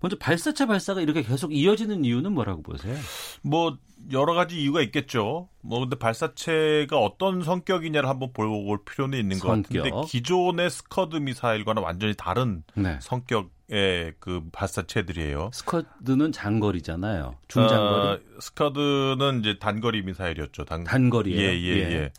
[0.00, 2.96] 먼저 발사체 발사가 이렇게 계속 이어지는 이유는 뭐라고 보세요?
[3.42, 3.76] 뭐
[4.12, 5.48] 여러 가지 이유가 있겠죠.
[5.60, 8.48] 뭐 근데 발사체가 어떤 성격이냐를 한번 볼
[8.84, 9.72] 필요는 있는 성격.
[9.72, 12.98] 것 같은데 기존의 스커드 미사일과는 완전히 다른 네.
[13.00, 15.50] 성격 의그 발사체들이에요.
[15.52, 17.36] 스커드는 장거리잖아요.
[17.48, 18.08] 중장거리.
[18.08, 20.64] 어, 스커드는 이제 단거리 미사일이었죠.
[20.64, 21.40] 단, 단거리예요.
[21.40, 21.92] 예, 예, 예.
[21.92, 22.12] 예.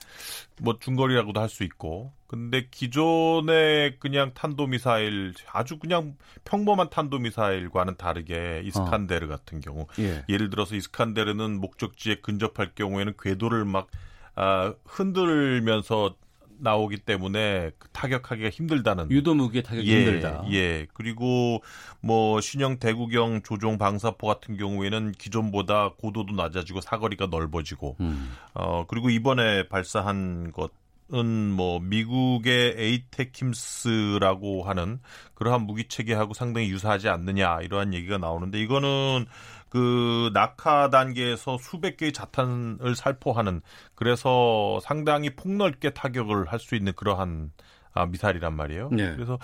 [0.62, 2.14] 뭐 중거리라고도 할 수 있고.
[2.28, 9.30] 근데 기존의 그냥 탄도 미사일 아주 그냥 평범한 탄도 미사일과는 다르게 이스칸데르 어.
[9.30, 10.24] 같은 경우 예.
[10.28, 13.88] 를 들어서 이스칸데르는 목적지에 근접할 경우에는 궤도를 막
[14.36, 16.16] 아, 흔들면서
[16.60, 20.43] 나오기 때문에 그 타격하기가 힘들다는 유도 무기에 타격이 예, 힘들다.
[20.51, 20.88] 예.
[20.93, 21.64] 그리고
[22.01, 28.32] 뭐 신형 대구경 조종 방사포 같은 경우에는 기존보다 고도도 낮아지고 사거리가 넓어지고 음.
[28.53, 30.72] 어 그리고 이번에 발사한 것
[31.14, 34.99] 은뭐 미국의 에이테킴스라고 하는
[35.34, 39.26] 그러한 무기 체계하고 상당히 유사하지 않느냐 이러한 얘기가 나오는데 이거는
[39.70, 43.62] 그 낙하 단계에서 수백 개의 자탄을 살포하는
[43.96, 47.52] 그래서 상당히 폭넓게 타격을 할 수 있는 그러한
[47.94, 48.90] 아, 미사일이란 말이에요.
[48.92, 49.14] 네.
[49.16, 49.40] 그래서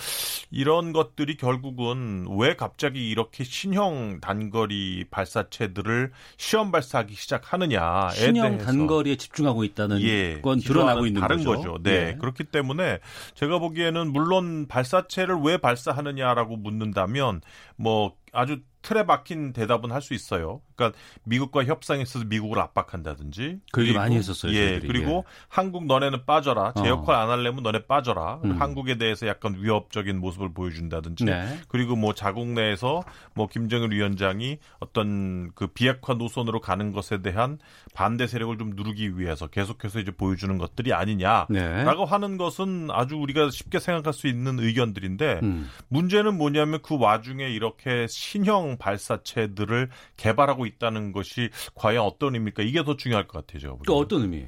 [0.52, 9.16] 이런 것들이 결국은 왜 갑자기 이렇게 신형 단거리 발사체들을 시험 발사하기 시작하느냐에 신형 대해서 단거리에
[9.16, 11.58] 집중하고 있다는 예, 건 드러나고 있는 다른 거죠.
[11.58, 11.78] 거죠.
[11.82, 12.12] 네.
[12.12, 12.18] 네.
[12.18, 13.00] 그렇기 때문에
[13.34, 17.42] 제가 보기에는 물론 발사체를 왜 발사하느냐라고 묻는다면
[17.78, 20.62] 뭐 아주 틀에 박힌 대답은 할 수 있어요.
[20.76, 23.60] 그러니까 미국과 협상에서 미국을 압박한다든지.
[23.72, 24.52] 그게 많이 했었어요.
[24.54, 24.80] 예.
[24.80, 24.88] 저희들이.
[24.88, 25.32] 그리고 예.
[25.50, 26.74] 한국 너네는 빠져라.
[26.76, 26.88] 제 어.
[26.90, 28.42] 역할 안 할래면 너네 빠져라.
[28.44, 28.62] 음.
[28.62, 31.26] 한국에 대해서 약간 위협적인 모습을 보여준다든지.
[31.26, 31.60] 네.
[31.70, 33.02] 그리고 뭐 자국 내에서
[33.34, 37.58] 뭐 김정일 위원장이 어떤 그 비핵화 노선으로 가는 것에 대한
[37.96, 41.84] 반대 세력을 좀 누르기 위해서 계속해서 이제 보여주는 것들이 아니냐라고 네.
[42.08, 45.68] 하는 것은 아주 우리가 쉽게 생각할 수 있는 의견들인데 음.
[45.88, 52.64] 문제는 뭐냐면 그 와중에 이렇게 신형 발사체들을 개발하고 있다는 것이 과연 어떤 의미입니까?
[52.64, 53.78] 이게 더 중요할 것 같아요.
[53.86, 54.48] 그 어떤 의미예요?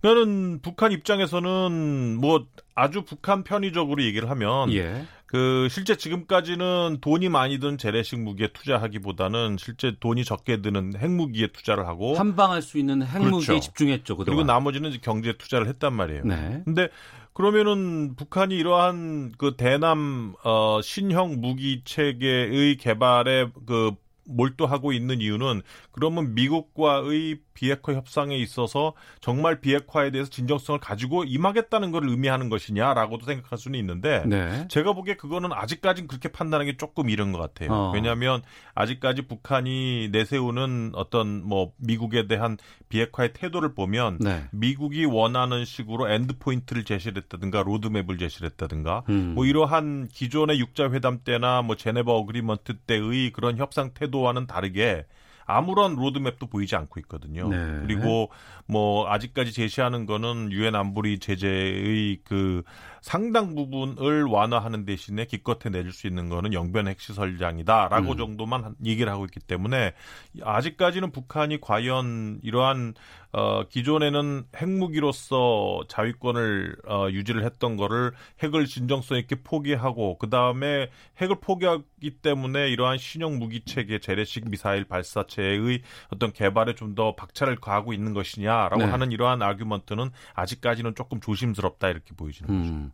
[0.00, 5.06] 그러는 북한 입장에서는 뭐 아주 북한 편의적으로 얘기를 하면 예.
[5.24, 11.88] 그 실제 지금까지는 돈이 많이 든 재래식 무기에 투자하기보다는 실제 돈이 적게 드는 핵무기에 투자를
[11.88, 13.60] 하고 한방할 수 있는 핵무기에 그렇죠.
[13.60, 14.16] 집중했죠.
[14.16, 14.36] 그동안.
[14.36, 16.24] 그리고 나머지는 경제에 투자를 했단 말이에요.
[16.24, 16.62] 네.
[16.64, 16.88] 근데
[17.34, 23.92] 그러면은 북한이 이러한 그 대남 어 신형 무기 체계의 개발에 그
[24.26, 25.62] 몰두하고 있는 이유는
[25.92, 33.58] 그러면 미국과의 비핵화 협상에 있어서 정말 비핵화에 대해서 진정성을 가지고 임하겠다는 것을 의미하는 것이냐라고도 생각할
[33.58, 34.66] 수는 있는데 네.
[34.68, 37.72] 제가 보기에 그거는 아직까지는 그렇게 판단하기 조금 이른 것 같아요.
[37.72, 37.92] 어.
[37.94, 38.42] 왜냐하면
[38.74, 42.58] 아직까지 북한이 내세우는 어떤 뭐 미국에 대한
[42.88, 44.44] 비핵화의 태도를 보면 네.
[44.50, 49.32] 미국이 원하는 식으로 end point를 제시를 했다든가 로드맵을 제시를 했다든가 음.
[49.34, 55.06] 뭐 이러한 기존의 육자 회담 때나 뭐 제네바 agreement 때의 그런 협상 태도 와는 다르게
[55.46, 57.48] 아무런 로드맵도 보이지 않고 있거든요.
[57.48, 57.80] 네.
[57.82, 58.30] 그리고
[58.66, 62.62] 뭐 아직까지 제시하는 거는 유엔 안보리 제재의 그
[63.04, 68.16] 상당 부분을 완화하는 대신에 기껏해 내줄 수 있는 거는 영변 핵시설장이다라고 음.
[68.16, 69.92] 정도만 얘기를 하고 있기 때문에
[70.42, 72.94] 아직까지는 북한이 과연 이러한
[73.32, 80.88] 어 기존에는 핵무기로서 자위권을 어 유지를 했던 거를 핵을 진정성 있게 포기하고 그 다음에
[81.20, 87.14] 핵을 포기하기 때문에 이러한 신형 무기 체계 재래식 미사일 발사 발사체의 어떤 개발에 좀 더
[87.14, 88.84] 박차를 가하고 있는 것이냐라고 네.
[88.84, 92.90] 하는 이러한 아규먼트는 아직까지는 조금 조심스럽다 이렇게 보이지는 음.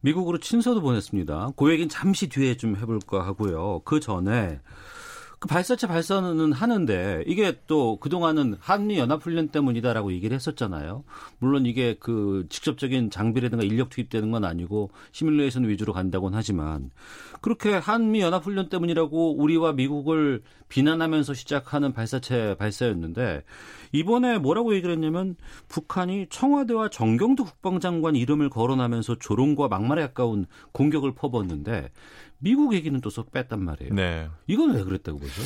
[0.00, 1.50] 미국으로 친서도 보냈습니다.
[1.56, 3.82] 그 얘기는 잠시 뒤에 좀 해볼까 하고요.
[3.84, 4.60] 그 전에
[5.40, 11.02] 그 발사체 발사는 하는데 이게 또 그동안은 한미 연합훈련 때문이다라고 얘기를 했었잖아요.
[11.38, 16.90] 물론 이게 그 직접적인 장비라든가 인력 투입되는 건 아니고 시뮬레이션 위주로 간다고는 하지만
[17.40, 23.42] 그렇게 한미 연합훈련 때문이라고 우리와 미국을 비난하면서 시작하는 발사체 발사였는데
[23.92, 25.36] 이번에 뭐라고 얘기를 했냐면
[25.68, 31.88] 북한이 청와대와 정경도 국방장관 이름을 거론하면서 조롱과 막말에 가까운 공격을 퍼붓는데
[32.40, 33.94] 미국 얘기는 또 쏙 뺐단 말이에요.
[33.94, 34.28] 네.
[34.46, 35.42] 이건 왜 그랬다고 보죠?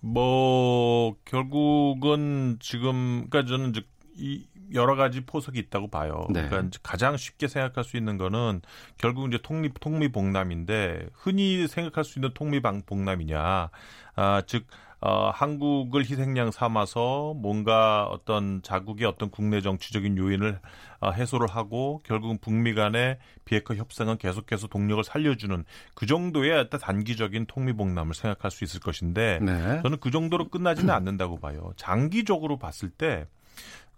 [0.00, 3.82] 뭐 결국은 지금 그러니까 저는 이제
[4.16, 6.26] 이 여러 가지 포석이 있다고 봐요.
[6.30, 6.48] 네.
[6.48, 8.62] 그러니까 가장 쉽게 생각할 수 있는 거는
[8.98, 13.70] 결국 이제 통립 통미봉남인데 흔히 생각할 수 있는 통미봉남이냐,
[14.16, 14.66] 아, 즉
[15.00, 20.58] 어, 한국을 희생양 삼아서 뭔가 어떤 자국의 어떤 국내 정치적인 요인을
[21.00, 27.46] 어, 해소를 하고 결국은 북미 간의 비핵화 협상은 계속해서 동력을 살려주는 그 정도의 어떤 단기적인
[27.46, 29.80] 통미봉남을 생각할 수 있을 것인데 네.
[29.82, 31.72] 저는 그 정도로 끝나지는 않는다고 봐요.
[31.76, 33.26] 장기적으로 봤을 때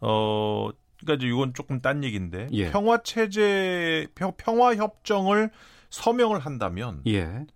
[0.00, 0.68] 어.
[1.00, 2.72] 그러니까 이건 조금 딴 얘기인데 예.
[2.72, 5.50] 평화 체제 평화 협정을
[5.90, 7.46] 서명을 한다면 예.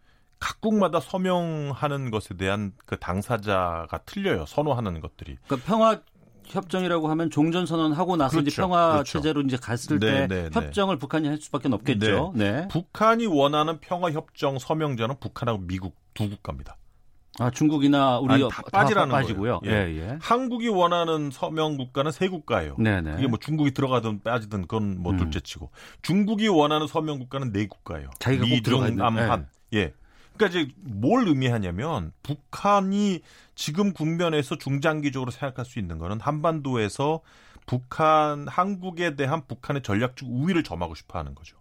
[0.42, 4.44] 각국마다 서명하는 것에 대한 그 당사자가 틀려요.
[4.46, 5.36] 선호하는 것들이.
[5.46, 6.00] 그러니까 평화
[6.44, 8.48] 협정이라고 하면 종전 선언하고 나서 그렇죠.
[8.48, 9.18] 이제 평화 그렇죠.
[9.18, 10.50] 체제로 이제 갔을 네, 때 네, 네.
[10.52, 10.98] 협정을 네.
[10.98, 12.32] 북한이 할 수밖에 없겠죠.
[12.34, 12.52] 네.
[12.52, 12.68] 네.
[12.68, 16.76] 북한이 원하는 평화 협정 서명자는 북한하고 미국 두 국가입니다.
[17.38, 19.60] 아 중국이나 우리 아니, 다 빠지라는 다 빠지고요.
[19.64, 19.70] 예.
[19.70, 20.18] 예, 예.
[20.20, 22.76] 한국이 원하는 서명 국가는 세 국가예요.
[22.78, 23.12] 네네.
[23.12, 25.18] 그게 뭐 중국이 들어가든 빠지든 그건 뭐 음.
[25.18, 25.70] 둘째치고
[26.02, 28.10] 중국이 원하는 서명 국가는 네 국가예요.
[28.18, 29.48] 자기가 미중 남한.
[29.74, 29.94] 예.
[30.42, 30.48] 예.
[30.48, 33.20] 그러니까 이제 뭘 의미하냐면 북한이
[33.54, 37.20] 지금 국면에서 중장기적으로 생각할 수 있는 거는 한반도에서
[37.66, 41.56] 북한 한국에 대한 북한의 전략적 우위를 점하고 싶어 하는 거죠.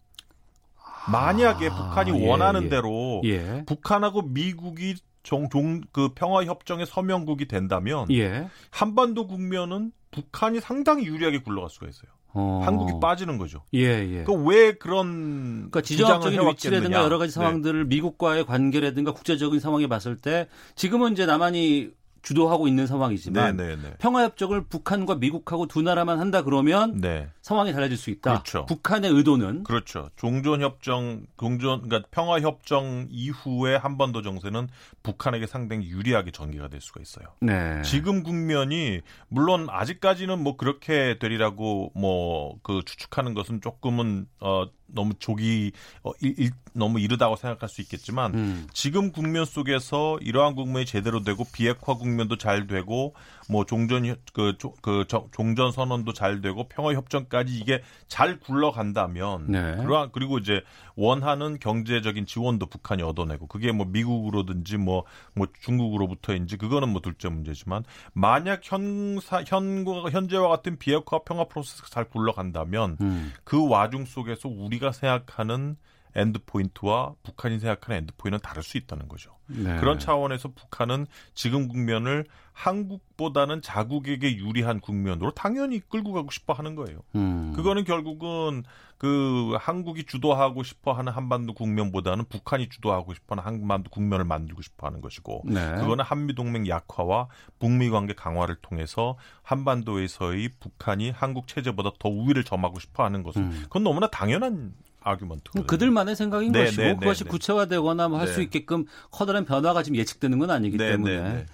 [1.12, 2.70] 만약에 아, 북한이 예, 원하는 예.
[2.70, 3.64] 대로 예.
[3.66, 8.50] 북한하고 미국이 종, 종, 그 평화 협정의 서명국이 된다면 예.
[8.72, 12.12] 한반도 국면은 북한이 상당히 유리하게 굴러갈 수가 있어요.
[12.34, 12.62] 어.
[12.64, 13.64] 한국이 빠지는 거죠.
[13.74, 14.24] 예, 예.
[14.24, 17.96] 그왜 그런 그러니까 지정학적인 위치라든가 여러 가지 상황들을 네.
[17.96, 23.76] 미국과의 관계라든가 국제적인 상황에 봤을 때 지금은 이제 남한이 주도하고 있는 상황이지만 네네네.
[23.76, 23.96] 네, 네.
[23.98, 27.28] 평화협정을 북한과 미국하고 두 나라만 한다 그러면 네.
[27.42, 28.32] 상황이 달라질 수 있다.
[28.32, 28.66] 그렇죠.
[28.66, 30.10] 북한의 의도는 그렇죠.
[30.16, 34.70] 종전 협정, 종전 그러니까 평화 협정 이후에 한반도 정세는
[35.04, 37.26] 북한에게 상당히 유리하게 전개가 될 수가 있어요.
[37.42, 37.82] 네.
[37.84, 45.72] 지금 국면이 물론 아직까지는 뭐 그렇게 되리라고 뭐 그 추측하는 것은 조금은 어 너무 조기
[46.04, 48.68] 어, 일, 일, 너무 이르다고 생각할 수 있겠지만 음.
[48.74, 53.14] 지금 국면 속에서 이러한 국면이 제대로 되고 비핵화 국면도 잘 되고
[53.52, 59.76] 뭐 종전 그, 그 종전 선언도 잘 되고 평화 협정까지 이게 잘 굴러간다면 네.
[59.76, 60.64] 그러한 그리고 이제
[60.96, 65.04] 원하는 경제적인 지원도 북한이 얻어내고 그게 뭐 미국으로든지 뭐뭐
[65.36, 67.84] 뭐 중국으로부터인지 그거는 뭐 둘째 문제지만
[68.14, 73.34] 만약 현사 현 현재와 같은 비핵화 평화 프로세스가 잘 굴러간다면 음.
[73.44, 75.76] 그 와중 속에서 우리가 생각하는
[76.16, 79.32] end point와 북한이 생각하는 end point는 다를 수 있다는 거죠.
[79.48, 79.78] 네.
[79.80, 87.00] 그런 차원에서 북한은 지금 국면을 한국보다는 자국에게 유리한 국면으로 당연히 끌고 가고 싶어 하는 거예요.
[87.16, 87.54] 음.
[87.56, 88.64] 그거는 결국은
[88.98, 94.86] 그 한국이 주도하고 싶어 하는 한반도 국면보다는 북한이 주도하고 싶어 하는 한반도 국면을 만들고 싶어
[94.86, 95.72] 하는 것이고 네.
[95.78, 102.80] 그거는 한미 동맹 약화와 북미 관계 강화를 통해서 한반도에서의 북한이 한국 체제보다 더 우위를 점하고
[102.80, 103.60] 싶어 하는 것은 음.
[103.64, 105.64] 그건 너무나 당연한 아규먼트.
[105.66, 108.44] 그들만의 생각인 네, 것이고 네, 네 그것이 네, 구체화되거나 뭐 할수 네.
[108.44, 111.46] 있게끔 커다란 변화가 지금 예측되는 건 아니기 때문에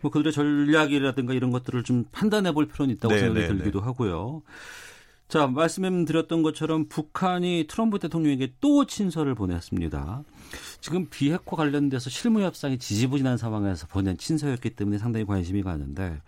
[0.00, 4.42] 뭐 그들의 전략이라든가 이런 것들을 좀 판단해 볼 필요는 있다고 생각이 들기도 하고요.
[5.28, 10.22] 자, 말씀드렸던 것처럼 북한이 트럼프 대통령에게 또 친서를 보냈습니다.
[10.80, 16.20] 지금 비핵화 관련돼서 실무 협상이 지지부진한 상황에서 보낸 친서였기 때문에 상당히 관심이 가는데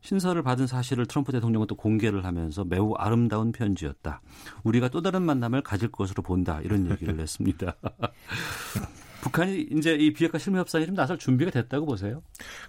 [0.00, 4.20] 신서를 받은 사실을 트럼프 대통령은 또 공개를 하면서 매우 아름다운 편지였다.
[4.62, 6.60] 우리가 또 다른 만남을 가질 것으로 본다.
[6.62, 7.74] 이런 얘기를 했습니다.
[9.20, 12.22] 북한이 이제 이 비핵화 실무 협상에 좀 나설 준비가 됐다고 보세요?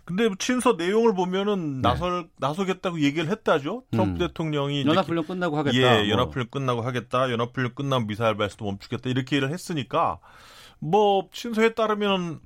[0.03, 1.81] 근데 친서 내용을 보면은 네.
[1.81, 3.83] 나설 나서겠다고 얘기를 했다죠.
[3.91, 4.27] 트럼프 음.
[4.27, 5.77] 대통령이 연합훈련 끝나고 하겠다.
[5.77, 6.09] 예, 뭐.
[6.09, 7.31] 연합훈련 끝나고 하겠다.
[7.31, 9.09] 연합훈련 끝나면 미사일 발사도 멈추겠다.
[9.09, 10.19] 이렇게 얘기를 했으니까
[10.79, 12.39] 뭐 친서에 따르면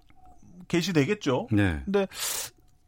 [0.68, 1.48] 개시되겠죠.
[1.52, 1.82] 네.
[1.86, 2.08] 근데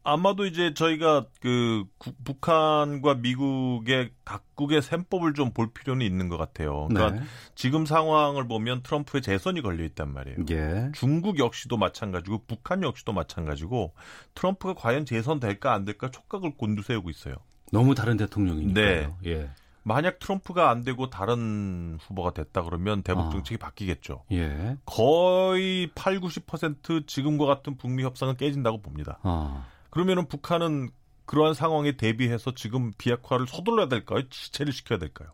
[0.06, 6.86] 아마도 이제 저희가 그 구, 북한과 미국의 각국의 셈법을 좀 볼 필요는 있는 것 같아요.
[6.88, 7.26] 그러니까 네.
[7.54, 10.38] 지금 상황을 보면 트럼프의 재선이 걸려 있단 말이에요.
[10.50, 10.90] 예.
[10.92, 13.94] 중국 역시도 마찬가지고 북한 역시도 마찬가지고
[14.34, 17.34] 트럼프가 과연 재선 될까 안 될까 촉각을 곤두세우고 있어요.
[17.72, 19.16] 너무 다른 대통령이니까요.
[19.22, 19.30] 네.
[19.30, 19.50] 예.
[19.82, 23.30] 만약 트럼프가 안 되고 다른 후보가 됐다 그러면 대북 아.
[23.30, 23.66] 정책이 아.
[23.66, 24.24] 바뀌겠죠.
[24.32, 24.76] 예.
[24.84, 29.18] 거의 8, 90% 지금과 같은 북미 협상은 깨진다고 봅니다.
[29.22, 29.64] 아.
[29.96, 30.90] 그러면은 북한은
[31.24, 34.28] 그러한 상황에 대비해서 지금 비핵화를 서둘러야 될까요?
[34.28, 35.30] 지체를 시켜야 될까요?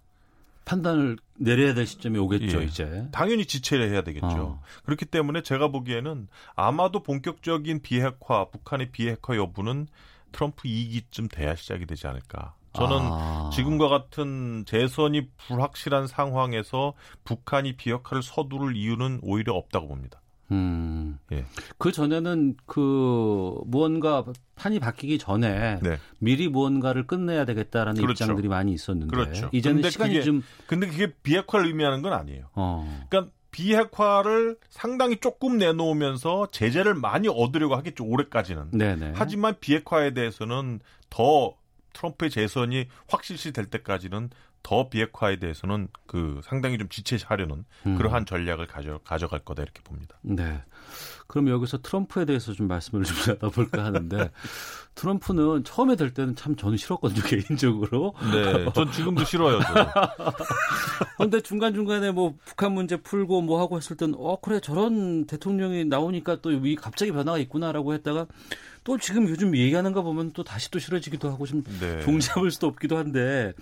[0.65, 2.67] 판단을 내려야 될 시점이 오겠죠, 예.
[2.67, 3.09] 이제.
[3.11, 4.29] 당연히 지체를 해야 되겠죠.
[4.29, 4.63] 어.
[4.85, 9.89] 그렇기 때문에 제가 보기에는 아마도 본격적인 비핵화, 북한의 비핵화 여부는
[10.31, 12.55] 트럼프 2기쯤 돼야 시작이 되지 않을까.
[12.75, 13.51] 저는 아.
[13.53, 16.95] 지금과 같은 재선이 불확실한 상황에서
[17.25, 20.22] 북한이 비핵화를 서두를 이유는 오히려 없다고 봅니다.
[20.53, 21.19] 음.
[21.33, 21.45] 예.
[21.79, 24.25] 그 전에는 그 무언가
[24.55, 25.99] 판이 바뀌기 전에 네.
[26.19, 28.25] 미리 무언가를 끝내야 되겠다라는 그렇죠.
[28.25, 29.49] 입장들이 많이 있었는데 그렇죠.
[29.53, 32.51] 이제는 시간이 그게, 좀 근데 그게 비핵화를 의미하는 건 아니에요.
[32.55, 33.07] 어.
[33.09, 38.71] 그러니까 비핵화를 상당히 조금 내놓으면서 제재를 많이 얻으려고 하겠죠 올해까지는.
[38.73, 39.13] 네네.
[39.15, 40.81] 하지만 비핵화에 대해서는
[41.11, 41.55] 더
[41.93, 44.31] 트럼프의 재선이 확실시 될 때까지는
[44.63, 47.97] 더 비핵화에 대해서는 그 상당히 좀 지체하려는 음.
[47.97, 50.17] 그러한 전략을 가져 가져갈 거다 이렇게 봅니다.
[50.23, 50.63] 네.
[51.27, 54.31] 그럼 여기서 트럼프에 대해서 좀 말씀을 좀 나눠볼까 하는데
[54.95, 58.15] 트럼프는 처음에 될 때는 참 저는 싫었거든요 개인적으로.
[58.33, 59.59] 네, 전 지금도 싫어요.
[61.17, 65.87] 그런데 중간 중간에 뭐 북한 문제 풀고 뭐 하고 했을 때는 어 그래 저런 대통령이
[65.87, 68.27] 나오니까 또 이 갑자기 변화가 있구나라고 했다가
[68.85, 72.01] 또 지금 요즘 얘기하는 거 보면 또 다시 또 싫어지기도 하고 좀 네.
[72.03, 73.53] 종잡을 수도 없기도 한데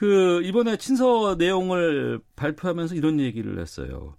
[0.00, 4.14] 그 이번에 친서 내용을 발표하면서 이런 얘기를 했어요.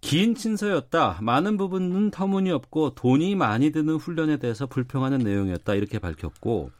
[0.00, 1.20] 긴 친서였다.
[1.22, 5.76] 많은 부분은 터무니없고 돈이 많이 드는 훈련에 대해서 불평하는 내용이었다.
[5.76, 6.72] 이렇게 밝혔고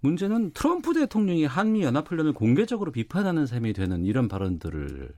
[0.00, 5.08] 문제는 트럼프 대통령이 한미 연합 훈련을 공개적으로 비판하는 셈이 되는 이런 발언들을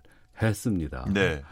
[0.41, 1.05] 했습니다.
[1.13, 1.43] 네.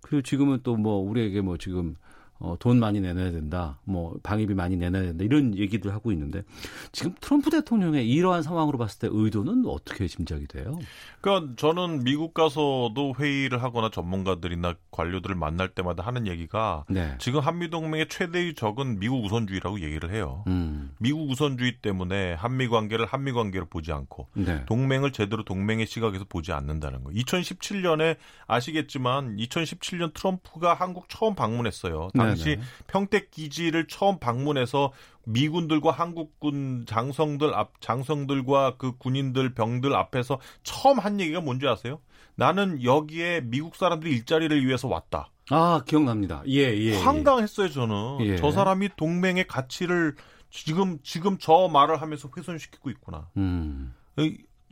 [0.00, 1.96] 그리고 지금은 또 뭐 우리에게 뭐 지금
[2.40, 6.42] 어, 돈 많이 내놔야 된다, 뭐 방위비 많이 내놔야 된다 이런 얘기들 하고 있는데
[6.90, 10.78] 지금 트럼프 대통령의 이러한 상황으로 봤을 때 의도는 어떻게 짐작이 돼요?
[11.20, 17.14] 그러니까 저는 미국 가서도 회의를 하거나 전문가들이나 관료들을 만날 때마다 하는 얘기가 네.
[17.18, 20.42] 지금 한미 동맹의 최대의 적은 미국 우선주의라고 얘기를 해요.
[20.46, 20.92] 음.
[20.98, 24.64] 미국 우선주의 때문에 한미 관계를 한미 관계로 보지 않고 네.
[24.64, 27.10] 동맹을 제대로 동맹의 시각에서 보지 않는다는 거.
[27.10, 28.16] 2017년에
[28.46, 32.08] 아시겠지만 2017년 트럼프가 한국 처음 방문했어요.
[32.30, 32.62] 당시 네네.
[32.86, 34.92] 평택 기지를 처음 방문해서
[35.24, 42.00] 미군들과 한국군 장성들 앞 장성들과 그 군인들 병들 앞에서 처음 한 얘기가 뭔지 아세요?
[42.34, 45.30] 나는 여기에 미국 사람들이 일자리를 위해서 왔다.
[45.50, 46.42] 아 기억납니다.
[46.46, 46.96] 예 예.
[47.02, 48.20] 황당했어요 저는.
[48.20, 48.36] 예.
[48.36, 50.14] 저 사람이 동맹의 가치를
[50.50, 53.28] 지금 지금 저 말을 하면서 훼손시키고 있구나.
[53.36, 53.94] 음.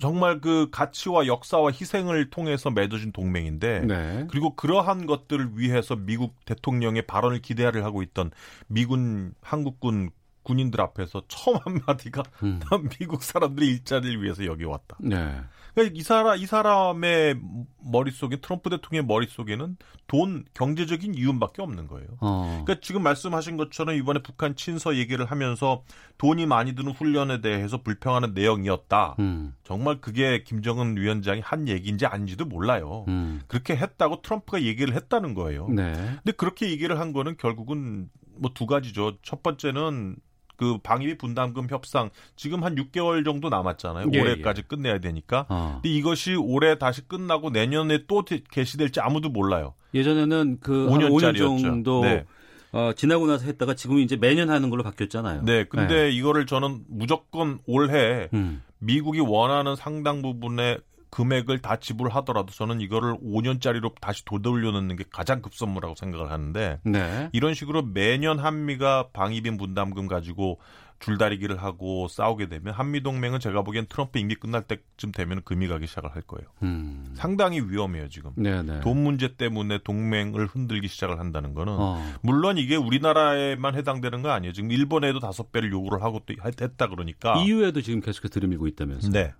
[0.00, 4.26] 정말 그 가치와 역사와 희생을 통해서 맺어진 동맹인데 네.
[4.30, 8.30] 그리고 그러한 것들을 위해서 미국 대통령의 발언을 기대를 하고 있던
[8.68, 10.10] 미군 한국군
[10.48, 12.58] 군인들 앞에서 처음 한마디가 음.
[12.70, 14.96] 난 미국 사람들이 일자리를 위해서 여기 왔다.
[14.98, 15.40] 네.
[15.74, 17.38] 그러니까 이 사람 이 사람의
[17.84, 19.76] 머릿속에 트럼프 대통령의 머릿속에는
[20.06, 22.08] 돈 경제적인 이윤밖에 없는 거예요.
[22.20, 22.62] 어.
[22.64, 25.84] 그러니까 지금 말씀하신 것처럼 이번에 북한 친서 얘기를 하면서
[26.16, 29.16] 돈이 많이 드는 훈련에 대해서 불평하는 내용이었다.
[29.18, 29.54] 음.
[29.62, 33.04] 정말 그게 김정은 위원장이 한 얘기인지 아닌지도 몰라요.
[33.08, 33.42] 음.
[33.46, 35.68] 그렇게 했다고 트럼프가 얘기를 했다는 거예요.
[35.68, 35.92] 네.
[35.92, 38.08] 근데 그렇게 얘기를 한 거는 결국은
[38.40, 39.18] 뭐 두 가지죠.
[39.22, 40.16] 첫 번째는
[40.58, 44.10] 그 방위비 분담금 협상 지금 한 6개월 정도 남았잖아요.
[44.12, 44.66] 예, 올해까지 예.
[44.66, 45.46] 끝내야 되니까.
[45.48, 45.78] 어.
[45.80, 49.74] 근데 이것이 올해 다시 끝나고 내년에 또 개시될지 아무도 몰라요.
[49.94, 52.24] 예전에는 그 5년짜리 5년 정도 네.
[52.72, 55.42] 어, 지나고 나서 했다가 지금 이제 매년 하는 걸로 바뀌었잖아요.
[55.44, 56.10] 네, 근데 네.
[56.10, 58.62] 이거를 저는 무조건 올해 음.
[58.80, 60.80] 미국이 원하는 상당 부분의
[61.10, 67.30] 금액을 다 지불하더라도 저는 이거를 5년짜리로 다시 도돌려 놓는 게 가장 급선무라고 생각을 하는데 네.
[67.32, 70.58] 이런 식으로 매년 한미가 방위비 분담금 가지고
[71.00, 75.86] 줄다리기를 하고 싸우게 되면 한미 동맹은 제가 보기엔 트럼프 임기 끝날 때쯤 되면 금이 가기
[75.86, 76.48] 시작을 할 거예요.
[76.62, 77.12] 음.
[77.14, 78.32] 상당히 위험해요 지금.
[78.36, 78.62] 네네.
[78.62, 78.80] 네.
[78.80, 82.02] 돈 문제 때문에 동맹을 흔들기 시작을 한다는 거는 어.
[82.22, 84.52] 물론 이게 우리나라에만 해당되는 거 아니에요.
[84.52, 87.40] 지금 일본에도 다섯 배를 요구를 하고 또 했다 그러니까.
[87.42, 89.10] 이유에도 지금 계속해서 들이밀고 있다면서.
[89.10, 89.32] 네.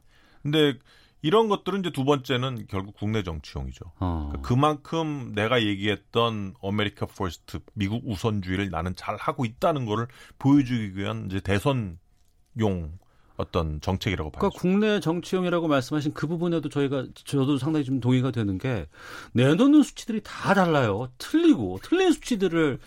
[0.43, 0.75] 근데
[1.23, 3.93] 이런 것들은 이제 두 번째는 결국 국내 정치용이죠.
[3.99, 4.29] 어.
[4.29, 10.07] 그러니까 그만큼 내가 얘기했던 America First 미국 우선주의를 나는 잘 하고 있다는 거를
[10.39, 12.99] 보여주기 위한 이제 대선용
[13.37, 14.41] 어떤 정책이라고 봐요.
[14.41, 18.87] 그러니까 국내 정치용이라고 말씀하신 그 부분에도 저희가 저도 상당히 좀 동의가 되는 게
[19.33, 21.09] 내놓는 수치들이 다 달라요.
[21.19, 22.79] 틀리고 틀린 수치들을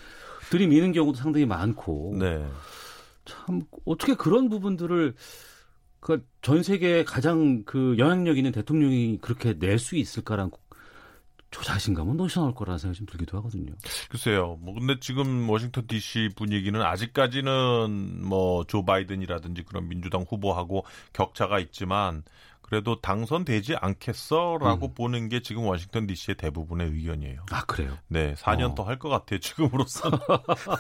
[0.50, 2.16] 들이미는 경우도 상당히 많고.
[2.20, 2.46] 네.
[3.24, 5.16] 참 어떻게 그런 부분들을
[6.02, 10.52] 그전 세계 가장 그 영향력 있는 대통령이 그렇게 낼 수 있을까라는
[11.52, 13.74] 저 자신감은 넘쳐나올 거라는 생각이 좀 들기도 하거든요.
[14.10, 14.58] 글쎄요.
[14.62, 16.30] 뭐 근데 지금 워싱턴 D.C.
[16.36, 22.24] 분위기는 아직까지는 뭐 조 바이든이라든지 그런 민주당 후보하고 격차가 있지만
[22.72, 24.94] 그래도 당선되지 않겠어라고 음.
[24.94, 27.46] 보는 게 지금 워싱턴 D.C.의 대부분의 의견이에요.
[27.52, 27.98] 아 그래요?
[28.08, 28.76] 네, 4년 어.
[28.76, 29.42] 더할 것 같아요.
[29.42, 30.18] 지금으로서는.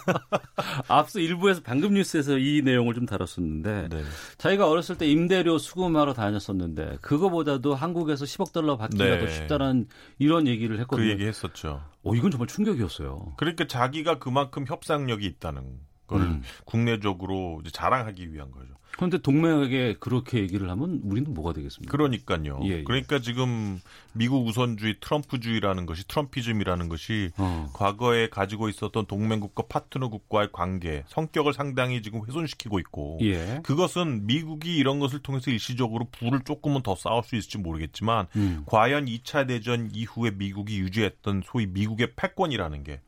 [0.87, 4.03] 앞서 일부에서 방금 뉴스에서 이 내용을 좀 다뤘었는데 네.
[4.37, 9.19] 자기가 어렸을 때 임대료 수금하러 다녔었는데 그거보다도 한국에서 10억 달러 받기가 네.
[9.19, 11.05] 더 쉽다는 이런 얘기를 했거든요.
[11.05, 11.83] 그 얘기 했었죠.
[12.03, 13.33] 오, 이건 정말 충격이었어요.
[13.35, 15.77] 그러니까 자기가 그만큼 협상력이 있다는
[16.11, 16.41] 걸 음.
[16.65, 18.75] 국내적으로 자랑하기 위한 거죠.
[18.97, 21.91] 그런데 동맹에게 그렇게 얘기를 하면 우리는 뭐가 되겠습니까?
[21.91, 22.59] 그러니까요.
[22.65, 22.83] 예, 예.
[22.83, 23.79] 그러니까 지금
[24.13, 27.69] 미국 우선주의, 트럼프주의라는 것이 트럼피즘이라는 것이 어.
[27.73, 33.61] 과거에 가지고 있었던 동맹국과 파트너국과의 관계, 성격을 상당히 지금 훼손시키고 있고 예.
[33.63, 38.63] 그것은 미국이 이런 것을 통해서 일시적으로 불을 조금은 더 쌓을 수 있을지 모르겠지만 음.
[38.65, 42.99] 과연 2차 대전 이후에 미국이 유지했던 소위 미국의 패권이라는 게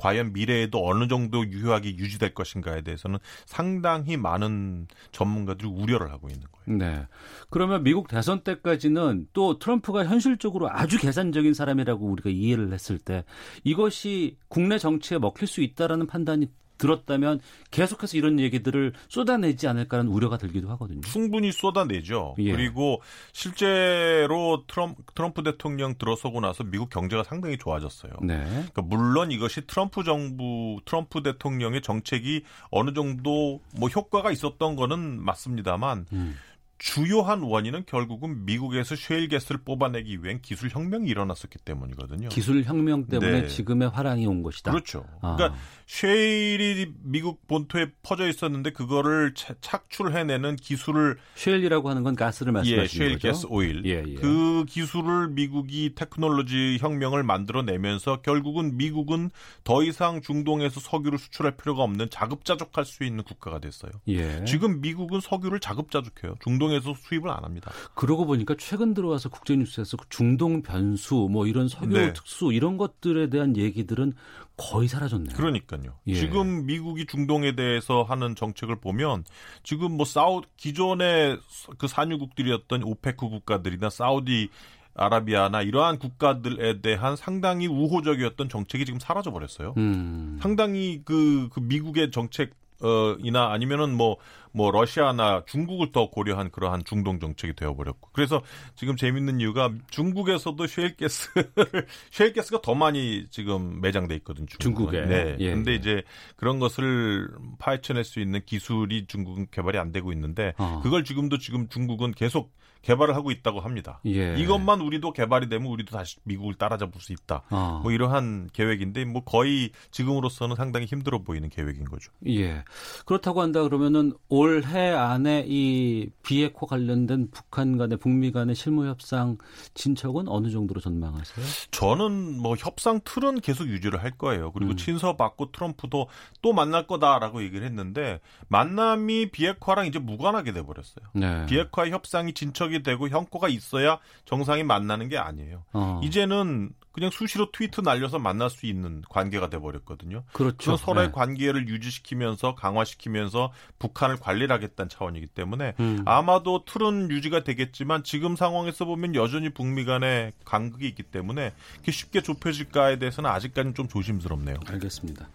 [0.00, 6.78] 과연 미래에도 어느 정도 유효하게 유지될 것인가에 대해서는 상당히 많은 전문가들이 우려를 하고 있는 거예요.
[6.78, 7.06] 네.
[7.50, 13.24] 그러면 미국 대선 때까지는 또 트럼프가 현실적으로 아주 계산적인 사람이라고 우리가 이해를 했을 때
[13.62, 16.48] 이것이 국내 정치에 먹힐 수 있다라는 판단이
[16.80, 21.02] 들었다면 계속해서 이런 얘기들을 쏟아내지 않을까라는 우려가 들기도 하거든요.
[21.02, 22.34] 충분히 쏟아내죠.
[22.38, 22.52] 예.
[22.52, 23.00] 그리고
[23.32, 28.12] 실제로 트럼프, 트럼프, 대통령 들어서고 나서 미국 경제가 상당히 좋아졌어요.
[28.22, 28.42] 네.
[28.44, 36.06] 그러니까 물론 이것이 트럼프 정부, 트럼프 대통령의 정책이 어느 정도 뭐 효과가 있었던 거는 맞습니다만
[36.12, 36.36] 음.
[36.80, 42.30] 주요한 원인은 결국은 미국에서 shale gas를 뽑아내기 위한 기술 혁명이 일어났었기 때문이거든요.
[42.30, 43.48] 기술 혁명 때문에 네.
[43.48, 44.70] 지금의 호황이 온 것이다.
[44.70, 45.04] 그렇죠.
[45.20, 45.36] 아.
[45.36, 52.88] 그러니까 shale이 미국 본토에 퍼져 있었는데 그거를 추출해내는 기술을 shale이라고 하는 건 가스를 말씀하시는 예,
[52.88, 53.28] shale 거죠?
[53.28, 53.84] 가스 오일.
[53.84, 54.14] 예, 예.
[54.14, 59.30] 그 기술을 미국이 테크놀로지 혁명을 만들어내면서 결국은 미국은
[59.64, 63.92] 더 이상 중동에서 석유를 수출할 필요가 없는 자급자족할 수 있는 국가가 됐어요.
[64.08, 64.42] 예.
[64.46, 66.36] 지금 미국은 석유를 자급자족해요.
[66.40, 67.72] 중동 중동에서 수입을 안 합니다.
[67.94, 72.12] 그러고 보니까 최근 들어와서 국제뉴스에서 그 중동 변수 뭐 이런 석유 네.
[72.12, 74.14] 특수 이런 것들에 대한 얘기들은
[74.56, 75.36] 거의 사라졌네요.
[75.36, 75.94] 그러니까요.
[76.06, 76.14] 예.
[76.14, 79.24] 지금 미국이 중동에 대해서 하는 정책을 보면
[79.62, 81.38] 지금 뭐 사우 기존의
[81.78, 84.50] 그 산유국들이었던 오페크 국가들이나 사우디
[84.94, 89.74] 아라비아나 이러한 국가들에 대한 상당히 우호적이었던 정책이 지금 사라져 버렸어요.
[89.78, 90.38] 음.
[90.42, 92.52] 상당히 그, 그 미국의 정책
[92.82, 94.16] 어, 이나 아니면은 뭐,
[94.52, 98.10] 뭐, 러시아나 중국을 더 고려한 그러한 중동 정책이 되어버렸고.
[98.12, 98.42] 그래서
[98.74, 104.46] 지금 재밌는 이유가 중국에서도 쉐일가스를, 쉐일가스가 더 많이 지금 매장돼 있거든요.
[104.58, 105.06] 중국에.
[105.06, 105.36] 네.
[105.38, 105.76] 예, 근데 예.
[105.76, 106.02] 이제
[106.36, 107.28] 그런 것을
[107.58, 110.80] 파헤쳐낼 수 있는 기술이 중국은 개발이 안 되고 있는데 어.
[110.82, 114.00] 그걸 지금도 지금 중국은 계속 개발을 하고 있다고 합니다.
[114.06, 114.36] 예.
[114.38, 117.42] 이것만 우리도 개발이 되면 우리도 다시 미국을 따라잡을 수 있다.
[117.50, 117.80] 어.
[117.82, 122.10] 뭐 이러한 계획인데 뭐 거의 지금으로서는 상당히 힘들어 보이는 계획인 거죠.
[122.26, 122.64] 예.
[123.04, 129.36] 그렇다고 한다 그러면은 올해 안에 이 비핵화 관련된 북한 간의 북미 간의 실무 협상
[129.74, 131.46] 진척은 어느 정도로 전망하세요?
[131.70, 134.52] 저는 뭐 협상 틀은 계속 유지를 할 거예요.
[134.52, 134.76] 그리고 음.
[134.76, 136.08] 친서 받고 트럼프도
[136.40, 141.04] 또 만날 거다라고 얘기를 했는데 만남이 비핵화랑 이제 무관하게 돼 버렸어요.
[141.12, 141.44] 네.
[141.46, 145.64] 비핵화 협상이 진척 분석이 되고 형코가 있어야 정상이 만나는 게 아니에요.
[145.72, 146.00] 어.
[146.02, 146.70] 이제는
[147.00, 150.22] 그냥 수시로 트위트 날려서 만날 수 있는 관계가 돼 버렸거든요.
[150.34, 150.76] 그렇죠.
[150.76, 151.12] 서로의 네.
[151.12, 156.02] 관계를 유지시키면서 강화시키면서 북한을 관리를 하겠다는 차원이기 때문에 음.
[156.04, 161.54] 아마도 틀은 유지가 되겠지만 지금 상황에서 보면 여전히 북미 간의 간극이 있기 때문에
[161.88, 164.56] 쉽게 좁혀질까에 대해서는 아직까지는 좀 조심스럽네요.
[164.66, 165.30] 알겠습니다.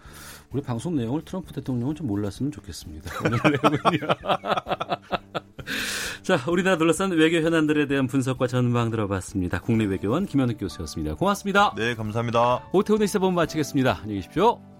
[0.55, 3.11] 우리 방송 내용을 트럼프 대통령은 좀 몰랐으면 좋겠습니다.
[3.25, 4.07] 오늘 내용은요.
[6.23, 9.59] 자, 우리나라 둘러싼 외교 현안들에 대한 분석과 전망 들어봤습니다.
[9.59, 11.15] 국내외교원 김현욱 교수였습니다.
[11.15, 11.73] 고맙습니다.
[11.75, 12.69] 네, 감사합니다.
[12.71, 13.99] 오태훈의 시사본 마치겠습니다.
[14.01, 14.74] 안녕히 계십시오.